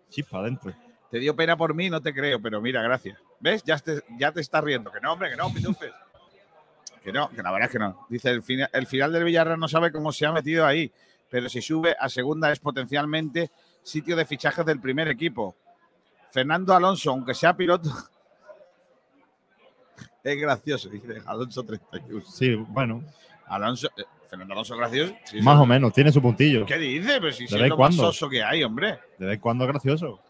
[0.09, 0.72] chispa adentro.
[1.11, 3.18] Te dio pena por mí, no te creo, pero mira, gracias.
[3.41, 3.62] ¿Ves?
[3.64, 4.93] Ya te, ya te estás riendo.
[4.93, 5.93] Que no, hombre, que no, pitufes.
[7.03, 8.07] Que no, que la verdad es que no.
[8.11, 10.93] Dice, el, fina- el final del Villarreal no sabe cómo se ha metido ahí,
[11.31, 13.51] pero si sube a segunda es potencialmente
[13.83, 15.57] sitio de fichajes del primer equipo.
[16.31, 17.91] Fernando Alonso, aunque sea piloto,
[20.22, 22.22] es gracioso, dice Alonso 31.
[22.26, 23.03] Sí, bueno,
[23.47, 25.14] Alonso, eh, Fernando Alonso gracioso.
[25.24, 25.62] Sí, más sí.
[25.62, 26.66] o menos, tiene su puntillo.
[26.66, 27.20] ¿Qué dice?
[27.20, 28.99] Pues si De si es lo más soso que hay, hombre.
[29.18, 30.20] De vez cuando es gracioso.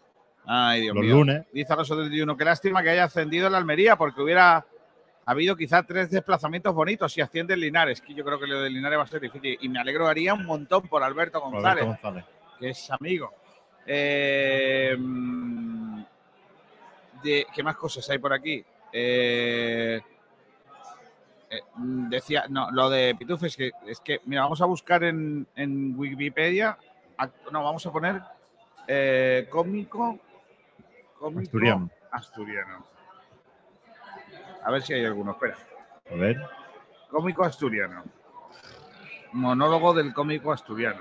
[0.45, 1.15] Ay, Dios Los mío.
[1.17, 1.47] lunes.
[1.53, 4.65] Dice Alonso 31, qué lástima que haya ascendido el Almería, porque hubiera
[5.33, 8.70] habido quizás tres desplazamientos bonitos si asciende el Linares, que yo creo que lo de
[8.70, 9.59] Linares va a ser difícil.
[9.61, 12.24] Y me alegraría un montón por Alberto González, Roberto González.
[12.59, 13.33] que es amigo.
[13.87, 14.97] Eh,
[17.22, 18.64] de- ¿Qué más cosas hay por aquí?
[18.93, 20.01] Eh,
[21.51, 25.99] eh, decía, no, lo de Pitufes, que es que, mira, vamos a buscar en, en
[25.99, 26.79] Wikipedia,
[27.51, 28.22] no, vamos a poner
[29.51, 30.18] cómico,
[31.18, 31.91] cómico Asturiano.
[32.11, 32.87] asturiano.
[34.65, 35.57] A ver si hay alguno, espera.
[36.11, 36.41] A ver.
[37.11, 38.05] Cómico asturiano.
[39.33, 41.01] Monólogo del cómico asturiano.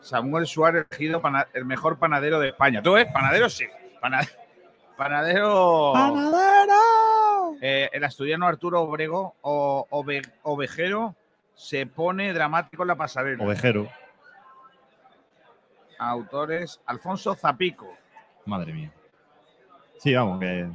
[0.00, 1.20] Samuel Suárez elegido
[1.54, 2.80] el mejor panadero de España.
[2.82, 3.06] ¿Tú ves?
[3.12, 3.66] Panadero sí.
[4.00, 4.20] Pana-
[4.96, 5.92] panadero.
[7.60, 11.14] Eh, el asturiano Arturo Obrego o Ove- Ovejero
[11.54, 13.42] se pone dramático en la pasarela.
[13.44, 13.88] Ovejero.
[15.98, 17.88] Autores Alfonso Zapico.
[18.44, 18.92] Madre mía.
[19.98, 20.68] Sí, vamos, que.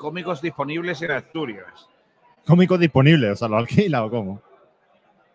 [0.00, 1.86] Cómicos disponibles en Asturias.
[2.46, 4.40] Cómicos disponibles, o sea, lo alquila o cómo.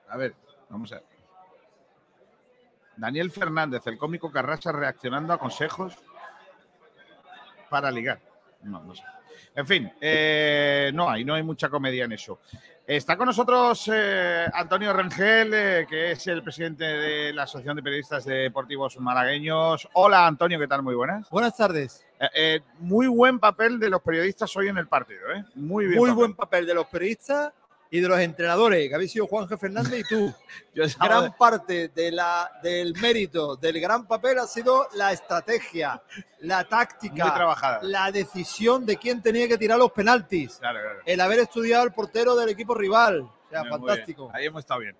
[0.09, 0.33] A ver,
[0.71, 1.05] vamos a ver.
[2.97, 5.95] Daniel Fernández, el cómico Carrasa reaccionando a consejos
[7.69, 8.19] para ligar.
[8.63, 9.03] No, no sé.
[9.55, 12.39] En fin, eh, no hay, no hay mucha comedia en eso.
[12.87, 17.81] Está con nosotros eh, Antonio Rengel, eh, que es el presidente de la Asociación de
[17.81, 19.89] Periodistas Deportivos Malagueños.
[19.93, 20.83] Hola, Antonio, ¿qué tal?
[20.83, 21.27] Muy buenas.
[21.31, 22.05] Buenas tardes.
[22.35, 25.43] Eh, muy buen papel de los periodistas hoy en el partido, ¿eh?
[25.55, 25.97] Muy bien.
[25.97, 26.15] Muy papel.
[26.15, 27.53] buen papel de los periodistas
[27.91, 29.57] y de los entrenadores, que habéis sido Juan G.
[29.57, 30.33] Fernández y tú.
[30.73, 36.01] Yo gran parte de la, del mérito del gran papel ha sido la estrategia,
[36.39, 40.99] la táctica, la decisión de quién tenía que tirar los penaltis, Claro, claro.
[41.05, 43.21] el haber estudiado al portero del equipo rival.
[43.21, 43.79] O sea, Muy bien.
[43.85, 44.31] fantástico.
[44.33, 44.95] Ahí hemos estado bien.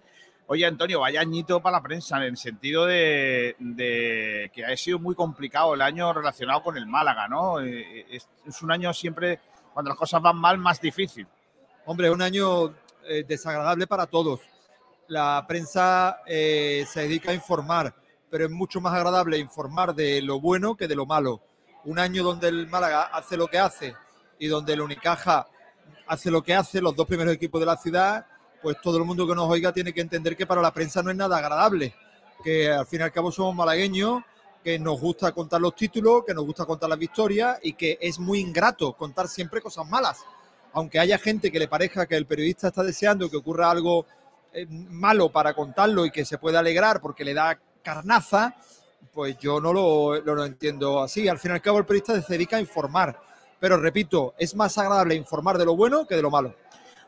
[0.47, 4.99] Oye, Antonio, vaya añito para la prensa, en el sentido de, de que ha sido
[4.99, 7.59] muy complicado el año relacionado con el Málaga, ¿no?
[7.61, 9.39] Eh, Es, es un año siempre,
[9.73, 11.25] cuando las cosas van mal, más difícil.
[11.87, 12.73] Hombre, un año
[13.03, 14.39] eh, desagradable para todos.
[15.07, 17.93] La prensa eh, se dedica a informar,
[18.27, 21.41] pero es mucho más agradable informar de lo bueno que de lo malo.
[21.83, 23.93] Un año donde el Málaga hace lo que hace
[24.39, 25.45] y donde el Unicaja
[26.07, 28.25] hace lo que hace, los dos primeros equipos de la ciudad,
[28.63, 31.11] pues todo el mundo que nos oiga tiene que entender que para la prensa no
[31.11, 31.93] es nada agradable,
[32.43, 34.23] que al fin y al cabo somos malagueños,
[34.63, 38.17] que nos gusta contar los títulos, que nos gusta contar las victorias y que es
[38.17, 40.25] muy ingrato contar siempre cosas malas
[40.75, 44.05] aunque haya gente que le parezca que el periodista está deseando que ocurra algo
[44.51, 48.55] eh, malo para contarlo y que se pueda alegrar porque le da carnaza,
[49.13, 51.29] pues yo no lo, entiendo así.
[51.29, 53.17] Al fin y al cabo el periodista se dedica a informar.
[53.57, 56.53] Pero repito, es más agradable informar de lo bueno que de lo malo.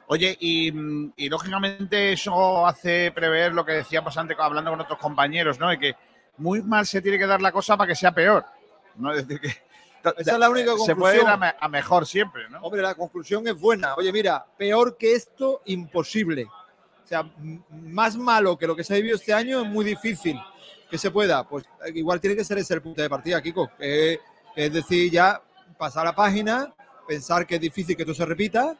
[0.08, 0.72] Oye, y,
[1.18, 5.68] y lógicamente eso hace prever lo que decíamos antes hablando con otros compañeros, ¿no?
[5.68, 5.96] De que
[6.38, 8.46] muy mal se tiene que dar la cosa para que sea peor.
[8.96, 9.12] ¿no?
[9.12, 9.67] Es decir, que
[10.18, 11.28] Esa es la única se puede ir conclusión.
[11.30, 12.60] a, me- a mejor siempre, ¿no?
[12.62, 13.96] Hombre, la conclusión es buena.
[13.96, 16.46] Oye, mira, peor que esto, imposible.
[17.04, 17.24] O sea,
[17.72, 20.38] más malo que lo que se ha vivido este año es muy difícil
[20.90, 21.48] que se pueda.
[21.48, 23.70] Pues igual tiene que ser ese el punto de partida, Kiko.
[23.80, 24.20] es
[24.74, 25.42] decir, ya
[25.78, 26.74] pasar la página,
[27.08, 28.78] pensar que es difícil que esto se repita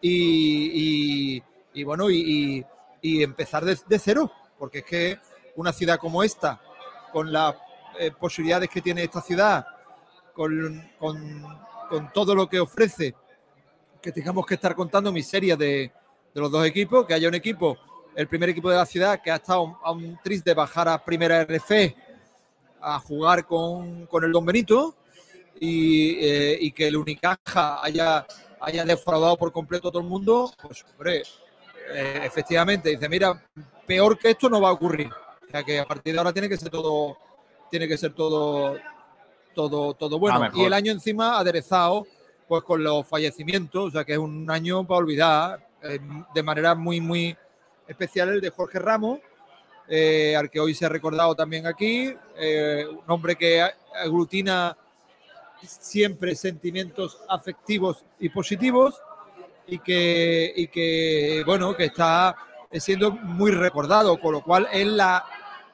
[0.00, 1.42] y, y-
[1.74, 2.64] y bueno, y, y-
[3.02, 4.30] y empezar de, de cero.
[4.58, 5.18] Porque es que
[5.56, 6.60] una ciudad como esta,
[7.12, 7.54] con las
[7.98, 9.66] eh, posibilidades que tiene esta ciudad,
[10.34, 11.46] con, con-
[12.12, 13.14] todo lo que ofrece,
[14.02, 15.92] que tengamos que estar contando miserias de,
[16.34, 17.78] de los dos equipos, que haya un equipo,
[18.16, 21.02] el primer equipo de la ciudad, que ha estado a un tris de bajar a
[21.04, 21.94] primera RF
[22.80, 24.96] a jugar con, con el Don Benito
[25.60, 28.26] y, eh, y que el Unicaja haya,
[28.60, 31.22] haya defraudado por completo a todo el mundo, pues hombre,
[31.92, 33.42] eh, efectivamente, dice, mira,
[33.86, 35.08] peor que esto no va a ocurrir.
[35.46, 37.16] O sea que a partir de ahora tiene que ser todo,
[37.70, 38.76] tiene que ser todo,
[39.54, 40.50] todo, todo bueno.
[40.54, 42.06] Y el año encima aderezado
[42.46, 45.98] pues con los fallecimientos, o sea que es un año para olvidar, eh,
[46.34, 47.36] de manera muy, muy
[47.88, 49.20] especial el de Jorge Ramos,
[49.88, 54.76] eh, al que hoy se ha recordado también aquí, eh, un hombre que aglutina
[55.62, 59.00] siempre sentimientos afectivos y positivos
[59.66, 62.36] y que, y que bueno, que está
[62.72, 65.24] siendo muy recordado, con lo cual es la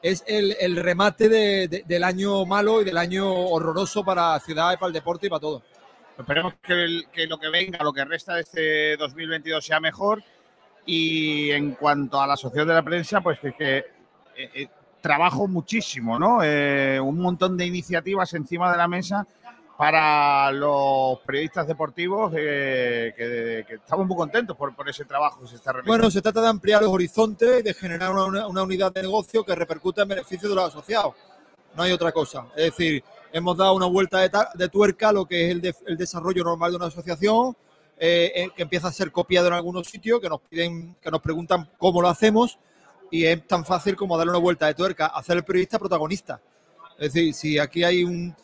[0.03, 4.75] es el, el remate de- de- del año malo y del año horroroso para ciudad,
[4.79, 5.63] para el deporte y para todo.
[6.19, 10.23] Esperemos que, lo que venga, lo que resta de este 2022 sea mejor.
[10.87, 13.85] Y en cuanto a la asociación de la prensa, pues que, que, eh,
[14.55, 14.69] eh,
[15.01, 16.43] trabajo muchísimo, ¿no?
[16.43, 19.27] Eh, un montón de iniciativas encima de la mesa
[19.81, 25.73] para los periodistas deportivos eh, que, estamos muy contentos por, ese trabajo que se está
[25.73, 25.97] realizando.
[25.97, 29.55] Bueno, se trata de ampliar los horizontes y de generar una, unidad de negocio que
[29.55, 31.15] repercuta en beneficio de los asociados.
[31.75, 32.45] No hay otra cosa.
[32.55, 33.03] Es decir,
[33.33, 36.87] hemos dado una vuelta de, tuerca a lo que es el desarrollo normal de una
[36.89, 37.57] asociación,
[37.99, 41.23] eh, eh, que empieza a ser copiado en algunos sitios, que nos piden, que nos
[41.23, 42.59] preguntan cómo lo hacemos,
[43.11, 46.39] y es tan fácil como darle una vuelta de tuerca, hacer el periodista protagonista.
[46.99, 48.37] Es decir, si aquí hay un,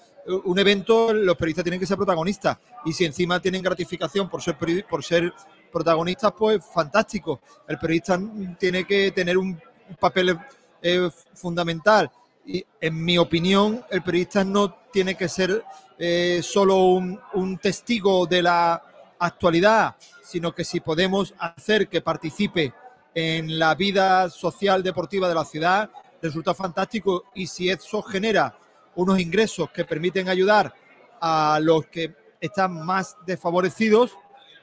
[0.44, 2.58] un evento, los periodistas tienen que ser protagonistas.
[2.84, 4.56] Y si encima tienen gratificación por ser,
[4.88, 5.32] por ser
[5.72, 7.40] protagonistas, pues fantástico.
[7.68, 8.18] El periodista
[8.58, 9.60] tiene que tener un
[9.98, 10.38] papel
[10.82, 12.10] eh, fundamental.
[12.44, 15.64] Y en mi opinión, el periodista no tiene que ser
[15.98, 18.82] eh, solo un, un testigo de la
[19.18, 22.72] actualidad, sino que si podemos hacer que participe
[23.14, 27.24] en la vida social deportiva de la ciudad, resulta fantástico.
[27.34, 28.56] Y si eso genera
[28.96, 30.74] unos ingresos que permiten ayudar
[31.20, 34.16] a los que están más desfavorecidos,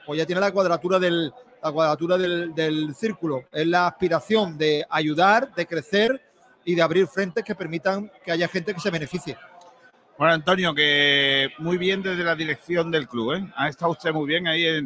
[0.06, 1.32] pues ya tiene la cuadratura del,
[1.62, 3.44] la cuadratura del, del círculo.
[3.50, 6.20] Es la aspiración de ayudar, de crecer
[6.64, 9.36] y de abrir frentes que permitan que haya gente que se beneficie.
[10.16, 13.52] Bueno, Antonio, que muy bien desde la dirección del club, ¿eh?
[13.56, 14.80] Ha estado usted muy bien ahí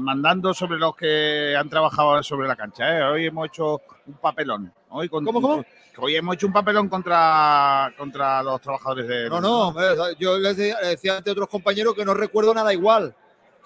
[0.00, 3.02] mandando sobre los que han trabajado sobre la cancha, ¿eh?
[3.04, 4.72] Hoy hemos hecho un papelón.
[4.96, 5.64] Hoy con- ¿Cómo,
[5.98, 9.28] Hoy hemos hecho un papelón contra, contra los trabajadores de...
[9.28, 9.74] No, no,
[10.18, 13.14] yo les decía, les decía ante otros compañeros que no recuerdo nada igual.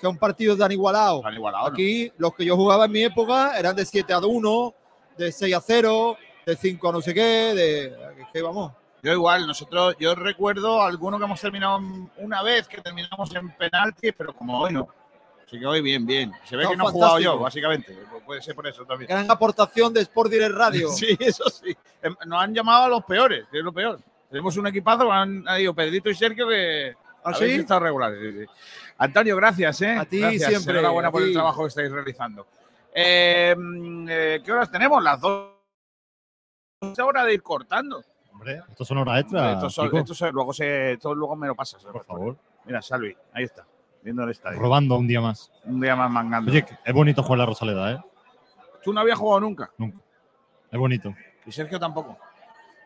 [0.00, 1.20] Que un partido tan igualado.
[1.26, 1.72] Han igualado, ¿no?
[1.72, 4.74] Aquí los que yo jugaba en mi época eran de 7 a 1,
[5.18, 6.16] de 6 a 0,
[6.46, 7.96] de 5 a no sé qué, de
[8.32, 8.72] que vamos.
[9.02, 11.78] Yo igual, nosotros, yo recuerdo algunos que hemos terminado
[12.18, 14.88] una vez, que terminamos en penaltis, pero como hoy no.
[15.48, 16.30] Así que hoy bien, bien.
[16.44, 17.96] Se ve No, que no he jugado yo, básicamente.
[18.26, 19.08] Puede ser por eso también.
[19.08, 20.88] Gran aportación de Sport Direct Radio.
[20.92, 21.74] Sí, eso sí.
[22.02, 23.98] Em, Nos han llamado a los peores, que es lo peor.
[24.28, 26.94] Tenemos un equipazo, han, han ido Pedrito y Sergio que
[27.24, 27.44] ¿Ah, sí?
[27.46, 28.18] estado regulares.
[28.20, 28.46] sí, sí.
[28.98, 29.96] Antonio, gracias, ¿eh?
[29.96, 32.46] A ti Gracias, siempre, Enhorabuena por el trabajo que estáis realizando.
[32.94, 35.02] Eh, mm, eh, ¿Qué horas tenemos?
[35.02, 35.52] Las dos.
[36.82, 38.04] Es hora de ir cortando.
[38.32, 39.54] Hombre, estos son horas extras.
[39.56, 41.82] Esto, son- esto son- luego, se, esto luego me lo pasas.
[41.84, 42.36] por favor.
[42.66, 43.64] Mira, Salvi, ahí está.
[44.02, 44.58] Viendo el estadio.
[44.58, 45.50] Robando un día más.
[45.64, 46.50] Un día más mangando.
[46.50, 47.98] Oye, es bonito jugar la Rosaleda, ¿eh?
[48.82, 49.70] Tú no habías jugado nunca.
[50.70, 51.14] Es bonito.
[51.46, 52.16] Y Sergio tampoco.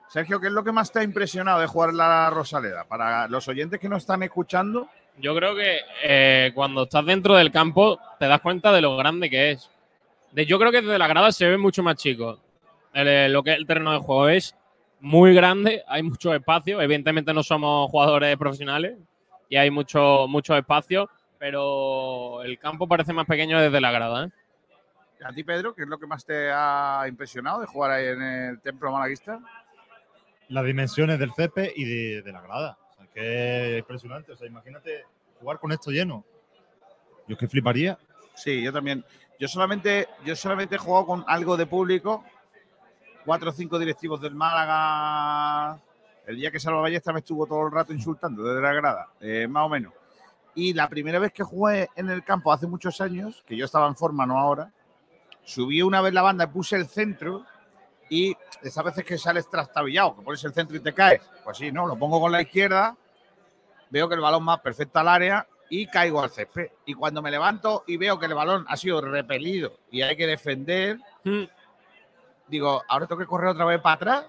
[0.09, 2.85] Sergio, ¿qué es lo que más te ha impresionado de jugar la Rosaleda?
[2.85, 4.89] Para los oyentes que nos están escuchando,
[5.19, 9.29] Yo creo que eh, cuando estás dentro del campo te das cuenta de lo grande
[9.29, 9.71] que es.
[10.33, 12.39] De, yo creo que desde la grada se ve mucho más chico.
[12.95, 14.55] El- eh, lo que es el terreno de juego es
[15.01, 16.81] muy grande, hay mucho espacio.
[16.81, 18.97] Evidentemente no somos jugadores profesionales
[19.53, 24.25] y hay mucho, mucho espacio, pero el campo parece más pequeño desde la grada.
[24.25, 24.31] ¿eh?
[25.27, 28.23] a ti, Pedro, ¿qué es lo que más te ha impresionado de jugar ahí en
[28.23, 29.41] el Templo Malaguista?
[30.49, 32.79] Las dimensiones del césped y de, de la grada.
[32.93, 34.33] O sea, que es impresionante.
[34.33, 35.05] O sea, imagínate
[35.39, 36.25] jugar con esto lleno.
[37.29, 37.99] Yo es que fliparía.
[38.35, 39.05] Sí, yo también.
[39.39, 42.25] Yo solamente, yo solamente he jugado con algo de público.
[43.27, 45.79] Cuatro o cinco directivos del Málaga.
[46.27, 49.47] El día que Salva Ballesta me estuvo todo el rato insultando desde la grada, eh,
[49.49, 49.93] más o menos.
[50.55, 53.89] Y la primera vez que jugué en el campo hace muchos años, que yo estaba
[53.89, 54.71] en forma, no ahora,
[55.45, 57.45] subí una vez la banda puse el centro.
[58.11, 61.23] Y esas veces que sales trastabillado, que pones el centro y te caes.
[61.43, 61.87] Pues sí, ¿no?
[61.87, 62.95] Lo pongo con la izquierda,
[63.89, 66.69] veo que el balón va perfecto al área y caigo al césped.
[66.85, 70.27] Y cuando me levanto y veo que el balón ha sido repelido y hay que
[70.27, 71.45] defender, Hmm.
[72.49, 74.27] digo, ahora tengo que correr otra vez para atrás.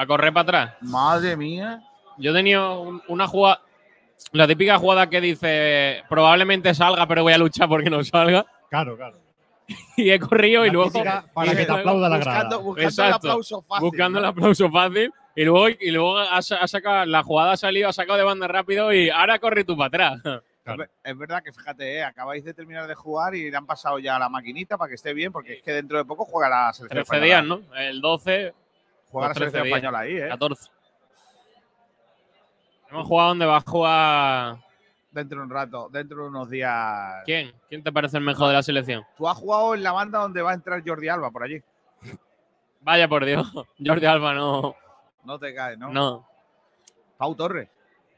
[0.00, 0.74] A correr para atrás.
[0.82, 1.82] Madre mía.
[2.18, 3.60] Yo he tenido un- una jugada,
[4.32, 8.46] la típica jugada que dice probablemente salga, pero voy a luchar porque no salga.
[8.70, 9.18] Claro, claro.
[9.96, 10.90] Y he corrido y luego.
[11.34, 12.38] para y que te aplauda la grada.
[12.44, 13.16] Buscando, buscando el Exacto.
[13.16, 13.84] aplauso fácil.
[13.88, 15.12] buscando el aplauso fácil.
[15.34, 18.24] Y luego, y luego ha, sa- ha sacado, la jugada ha salido, ha sacado de
[18.24, 20.22] banda rápido y ahora corre tú para atrás.
[20.68, 23.64] Es ver- Es verdad que fíjate, eh, acabáis de terminar de jugar y le han
[23.64, 26.50] pasado ya la maquinita para que esté bien, porque es que dentro de poco juega
[26.50, 27.24] la selección 13 española.
[27.26, 27.74] días, ¿no?
[27.80, 28.52] El 12,
[29.10, 30.28] Juega la Los 13 selección española ahí, ¿eh?
[30.28, 30.70] 14.
[32.90, 34.56] Hemos jugado donde va a jugar.
[35.10, 37.22] Dentro de un rato, dentro de unos días.
[37.24, 37.52] ¿Quién?
[37.68, 39.04] ¿Quién te parece el mejor de la selección?
[39.16, 41.62] Tú has jugado en la banda donde va a entrar Jordi Alba por allí.
[42.80, 43.50] Vaya por Dios.
[43.84, 44.74] Jordi Alba no.
[45.24, 45.90] No te caes, ¿no?
[45.90, 46.26] No.
[47.16, 47.68] Pau Torres.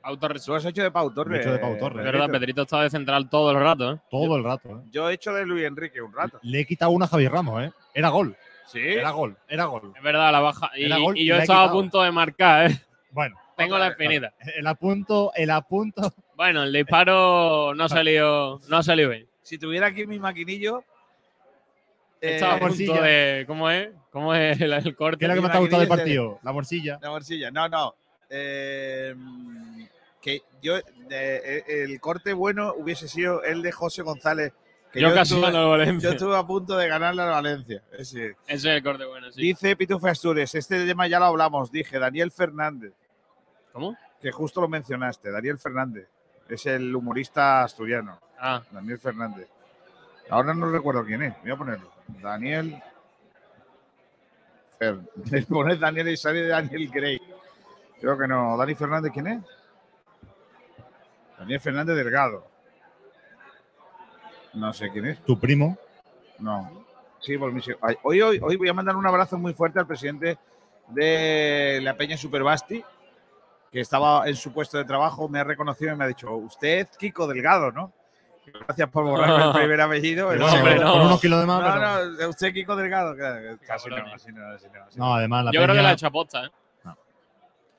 [0.03, 1.38] Autor Tú has hecho de Pau Torres.
[1.38, 1.99] He hecho de Pau Torres.
[1.99, 2.41] Es verdad, Pedrito.
[2.41, 4.01] Pedrito estaba de central todo el rato, ¿eh?
[4.11, 4.82] Todo el rato, ¿eh?
[4.91, 6.38] Yo he hecho de Luis Enrique un rato.
[6.43, 7.72] Le he quitado una a Javier Ramos, ¿eh?
[7.95, 8.36] Era gol.
[8.72, 8.80] Sí.
[8.80, 9.92] Era gol, era gol.
[9.96, 10.70] Es verdad, la baja.
[10.76, 12.80] Y, Era gol y y yo estaba a punto de marcar, ¿eh?
[13.10, 14.32] Bueno, Tengo la espinita.
[14.56, 16.12] el apunto, el apunto.
[16.36, 19.26] Bueno, el disparo no ha salido, no ha salido bien.
[19.42, 20.84] Si tuviera aquí mi maquinillo.
[22.20, 23.44] eh, Estaba a punto de.
[23.46, 23.90] ¿Cómo es?
[24.10, 25.18] ¿Cómo es el, el corte?
[25.18, 26.38] ¿Qué es lo que me Mira, está gustando del partido?
[26.42, 26.98] La morcilla.
[27.02, 27.50] La morcilla.
[27.50, 27.94] No, no.
[28.30, 29.14] Eh,
[30.22, 30.76] que yo.
[31.08, 34.52] de- el corte bueno hubiese sido el de José González.
[34.93, 36.09] Que yo casi estuve, gano el Valencia.
[36.09, 37.82] yo estuve a punto de ganarle al Valencia.
[37.93, 38.30] Ese.
[38.30, 39.41] Ese es el corte bueno, sí.
[39.41, 42.93] Dice Pitufe Astures, este tema ya lo hablamos, dije, Daniel Fernández,
[43.72, 43.97] ¿Cómo?
[44.20, 46.09] que justo lo mencionaste, Daniel Fernández,
[46.49, 49.49] es el humorista asturiano, Ah, Daniel Fernández.
[50.28, 51.91] Ahora no recuerdo quién es, voy a ponerlo.
[52.22, 52.82] Daniel
[54.78, 54.99] Fer.
[55.30, 57.20] Le pones Daniel y sale Daniel Gray.
[58.01, 58.57] Creo que no.
[58.57, 59.43] ¿Dani Fernández quién es?
[61.38, 62.49] Daniel Fernández Delgado.
[64.55, 65.20] No sé quién es.
[65.24, 65.76] Tu primo.
[66.38, 66.84] No.
[67.20, 67.72] Sí, por mí sí.
[67.82, 70.38] Ay, Hoy, hoy, hoy voy a mandar un abrazo muy fuerte al presidente
[70.88, 72.82] de la Peña Superbasti,
[73.70, 76.88] que estaba en su puesto de trabajo, me ha reconocido y me ha dicho, usted
[76.98, 77.92] Kiko Delgado, ¿no?
[78.66, 80.34] Gracias por borrarme el primer apellido.
[80.34, 81.05] No, hombre, con no.
[81.05, 81.62] unos kilos de más.
[81.62, 83.14] pero- no, no, usted Kiko Delgado.
[83.66, 85.14] Casi no, no, así no, así No, no.
[85.14, 86.51] además la yo creo que peña, la ha hecho aposta, ¿eh?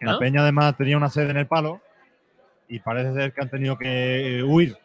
[0.01, 0.19] la ¿No?
[0.19, 1.81] peña además tenía una sede en el palo
[2.67, 4.77] y parece ser que han tenido que huir,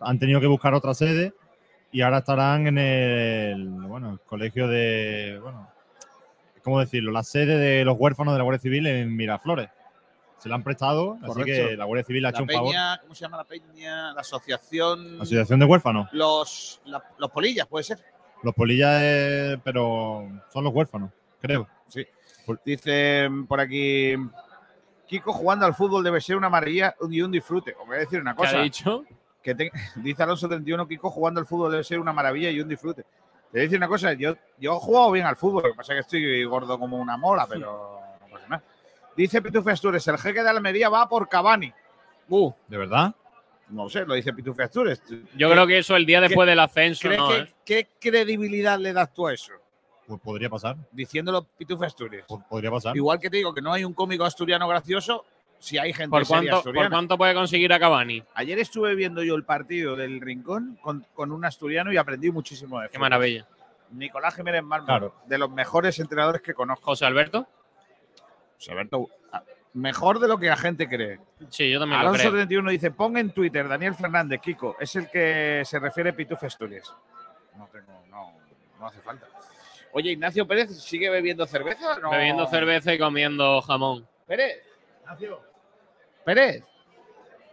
[0.00, 1.32] han tenido que buscar otra sede
[1.92, 5.70] y ahora estarán en el, bueno, el colegio de, bueno,
[6.62, 7.12] ¿cómo decirlo?
[7.12, 9.68] La sede de los huérfanos de la Guardia Civil en Miraflores.
[10.38, 12.74] Se la han prestado, así que la Guardia Civil ha hecho La un favor.
[13.02, 14.12] ¿cómo se llama la Peña?
[14.12, 15.16] La asociación.
[15.16, 16.08] Asociación de huérfanos.
[16.12, 17.98] Los, la- los polillas, puede ser.
[18.42, 21.66] Los polillas, eh, pero son los huérfanos, creo.
[22.64, 24.14] Dice mm, por aquí,
[25.06, 27.74] Kiko jugando al fútbol debe ser una maravilla y un disfrute.
[27.80, 28.58] Os voy a decir una ¿Qué ha cosa.
[28.62, 29.04] dicho?
[29.46, 32.68] Que te- dice Alonso 31, Kiko jugando al fútbol debe ser una maravilla y un
[32.68, 33.02] disfrute.
[33.02, 33.08] Te
[33.52, 35.92] voy a decir una cosa, yo, yo he jugado bien al fútbol, lo que pasa
[35.92, 38.62] es que estoy gordo como una mola, pero no pasa nada.
[39.16, 41.72] Dice Pitufe Astures, el jeque de Almería va por Cavani.
[42.28, 43.14] Uh, ¿De verdad?
[43.68, 45.00] No sé, lo dice Pitufe Astures.
[45.36, 47.28] yo creo que eso el día después del ascenso, ¿Crees ¿no?
[47.28, 47.54] que, eh?
[47.64, 49.52] ¿Qué credibilidad le das tú a eso?
[50.08, 50.76] Pues podría pasar.
[50.92, 52.24] Diciéndolo Pitufe Astures.
[52.26, 52.96] po- Podría pasar.
[52.96, 55.24] Igual que te digo que no hay un cómico asturiano gracioso,
[55.58, 58.22] si hay gente ¿Por seria cuánto, ¿Por cuánto puede conseguir a Cavani?
[58.34, 62.80] Ayer estuve viendo yo el partido del Rincón con, con un asturiano y aprendí muchísimo
[62.80, 63.00] de Qué fútbol.
[63.00, 63.46] maravilla.
[63.92, 65.14] Nicolás Jiménez Mármol, Claro.
[65.26, 66.84] de los mejores entrenadores que conozco.
[66.86, 67.46] José Alberto.
[68.58, 69.42] José Alberto, ah,
[69.74, 71.20] mejor de lo que la gente cree.
[71.50, 72.32] Sí, yo también lo Alonso creo.
[72.32, 76.92] 31 dice, pon en Twitter Daniel Fernández, Kiko, es el que se refiere Pitufo Asturias.
[77.56, 78.32] No tengo, no,
[78.80, 79.26] no hace falta.
[79.92, 81.96] Oye, Ignacio Pérez, ¿sigue bebiendo cerveza?
[81.96, 82.10] o No?
[82.10, 84.06] Bebiendo cerveza y comiendo jamón.
[84.26, 84.62] Pérez.
[86.24, 86.64] Pérez.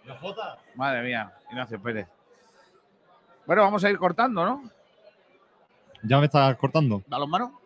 [0.06, 0.42] ¿La foto?
[0.76, 2.08] Madre mía, Ignacio Pérez.
[3.46, 4.64] Bueno, vamos a ir cortando, ¿no?
[6.04, 7.02] Ya me estás cortando.
[7.08, 7.60] ¿Balonmano?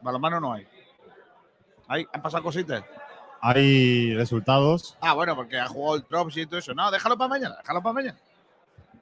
[0.00, 0.66] Balonmano no hay.
[1.88, 2.06] ¿Hay?
[2.12, 2.84] ¿Han pasado cositas?
[3.40, 4.96] Hay resultados.
[5.00, 6.74] Ah, bueno, porque ha jugado el Trops y todo eso.
[6.74, 8.18] No, déjalo para mañana, déjalo para mañana.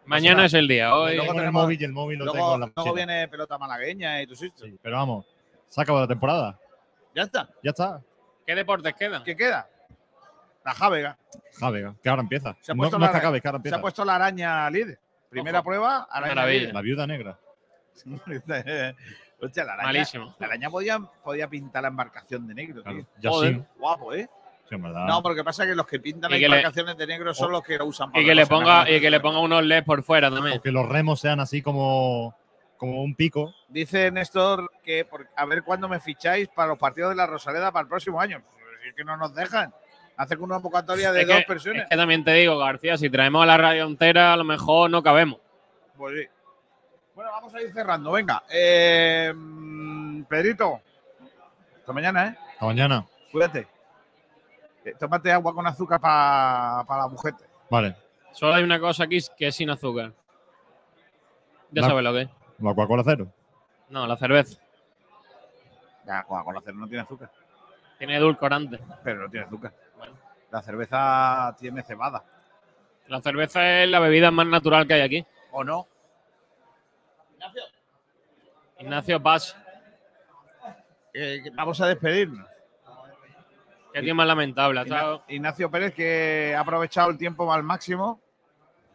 [0.06, 0.94] Mañana es el día.
[0.96, 1.16] Hoy.
[1.16, 2.94] Luego Tengo el tenemos- móvil y el móvil lo tengo en la luego mochila.
[2.94, 4.64] viene pelota malagueña y todo esto.
[4.64, 5.26] Sí, pero vamos,
[5.68, 6.58] se ha acabado la temporada.
[7.14, 7.48] Ya está.
[7.62, 8.00] Ya está.
[8.48, 9.22] ¿Qué deportes quedan?
[9.24, 9.68] ¿Qué queda?
[10.64, 11.18] La Jávega.
[11.60, 12.56] Javega, que ahora empieza.
[12.62, 13.76] Se ha puesto no la- es que acabe, que ahora Se empieza.
[13.76, 14.98] ha puesto la araña líder.
[15.28, 15.66] Primera Ojo.
[15.66, 16.60] prueba, araña Maravilla.
[16.60, 16.74] líder.
[16.74, 17.38] La viuda negra.
[19.42, 20.34] Hostia, la araña, Malísimo.
[20.38, 22.96] la araña podía, podía pintar la embarcación de negro, Claro.
[23.00, 23.06] tío.
[23.20, 23.54] Ya Joder.
[23.56, 23.62] sí.
[23.78, 24.30] Guapo, ¿eh?
[24.70, 24.76] Sí.
[24.78, 27.76] No, porque pasa que los que pintan las le- embarcaciones de negro son los que
[27.76, 30.30] lo usan para Y que le ponga, y que le ponga unos LEDs por fuera
[30.30, 30.56] también.
[30.56, 32.34] O que los remos sean así como,
[32.78, 33.52] como un pico.
[33.68, 37.70] Dice Néstor que por- a ver cuándo me ficháis para los partidos de la Rosaleda
[37.72, 38.40] para el próximo año.
[38.54, 39.74] Pues es que no nos dejan.
[40.16, 41.82] Hacen una convocatoria de Es dos que, personas.
[41.82, 44.90] es que también te digo, García, si traemos a la radio entera, a lo mejor
[44.90, 45.38] no cabemos.
[45.96, 46.26] Pues sí.
[47.14, 48.12] Bueno, vamos a ir cerrando.
[48.12, 48.42] Venga.
[48.50, 49.32] Eh,
[50.28, 50.80] Pedrito.
[51.80, 52.36] Hasta mañana, ¿eh?
[52.52, 53.06] Hasta mañana.
[53.32, 53.66] Cuídate.
[54.84, 57.34] Eh, Tómate agua con azúcar para la mujer.
[57.70, 57.96] Vale.
[58.32, 60.12] Solo hay una cosa aquí que es sin azúcar.
[61.70, 62.28] Ya La- sabes lo que es.
[62.58, 63.32] La Coca-Cola cero.
[63.90, 64.58] No, la cerveza.
[66.06, 67.30] Ya, Coca-Cola cero no tiene azúcar.
[67.98, 68.78] Tiene edulcorante.
[69.04, 69.72] Pero no tiene azúcar.
[69.96, 70.14] Bueno.
[70.50, 72.24] La cerveza tiene cebada.
[73.08, 75.26] La cerveza es la bebida más natural que hay aquí.
[75.52, 75.86] ¿O no?
[78.78, 79.56] Ignacio Paz,
[81.14, 82.46] Eh, vamos a despedirnos.
[83.92, 84.84] que tío más lamentable.
[85.28, 88.20] Ignacio Pérez, que ha aprovechado el tiempo al máximo.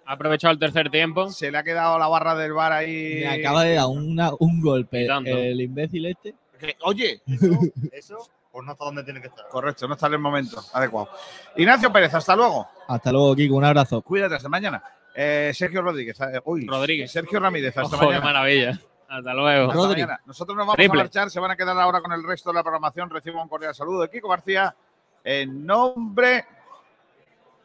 [0.06, 1.30] Ha aprovechado el tercer tiempo.
[1.30, 3.22] Se le ha quedado la barra del bar ahí.
[3.22, 6.36] Me acaba de dar una- un golpe el imbécil este.
[6.60, 7.22] Que- Oye,
[7.92, 8.18] Eso,
[8.52, 9.48] pues no está donde tiene que estar.
[9.50, 11.10] correcto, no está en el momento adecuado.
[11.58, 12.68] Ignacio Pérez, hasta luego.
[12.88, 13.56] Hasta luego, Kiko.
[13.56, 14.02] Un abrazo.
[14.02, 14.82] Cuídate, hasta mañana.
[15.16, 16.20] Eh, Sergio Rodríguez.
[16.22, 17.12] eh, uy, Rodríguez.
[17.12, 18.24] Sergio Ramírez, hasta Ojo, qué mañana.
[18.26, 18.80] maravilla.
[19.10, 19.72] Hasta luego.
[19.72, 20.20] Hasta mañana.
[20.26, 21.02] Nosotros nos vamos Triple.
[21.02, 23.10] a marchar, se van a quedar ahora con el resto de la programación.
[23.10, 24.76] Recibo un cordial saludo de Kiko García
[25.24, 26.46] en nombre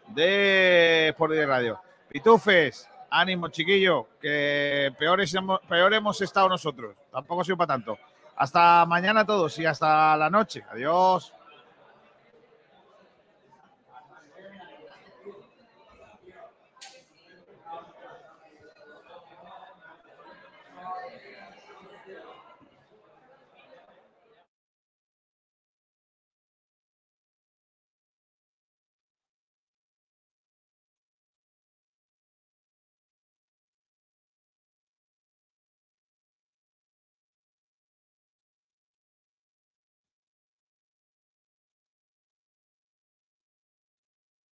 [0.09, 1.80] de Sport Radio.
[2.19, 6.97] Pitufes, ánimo, chiquillo, que peores hemos, peor hemos estado nosotros.
[7.12, 7.97] Tampoco ha sido para tanto.
[8.35, 10.64] Hasta mañana a todos y hasta la noche.
[10.69, 11.33] Adiós.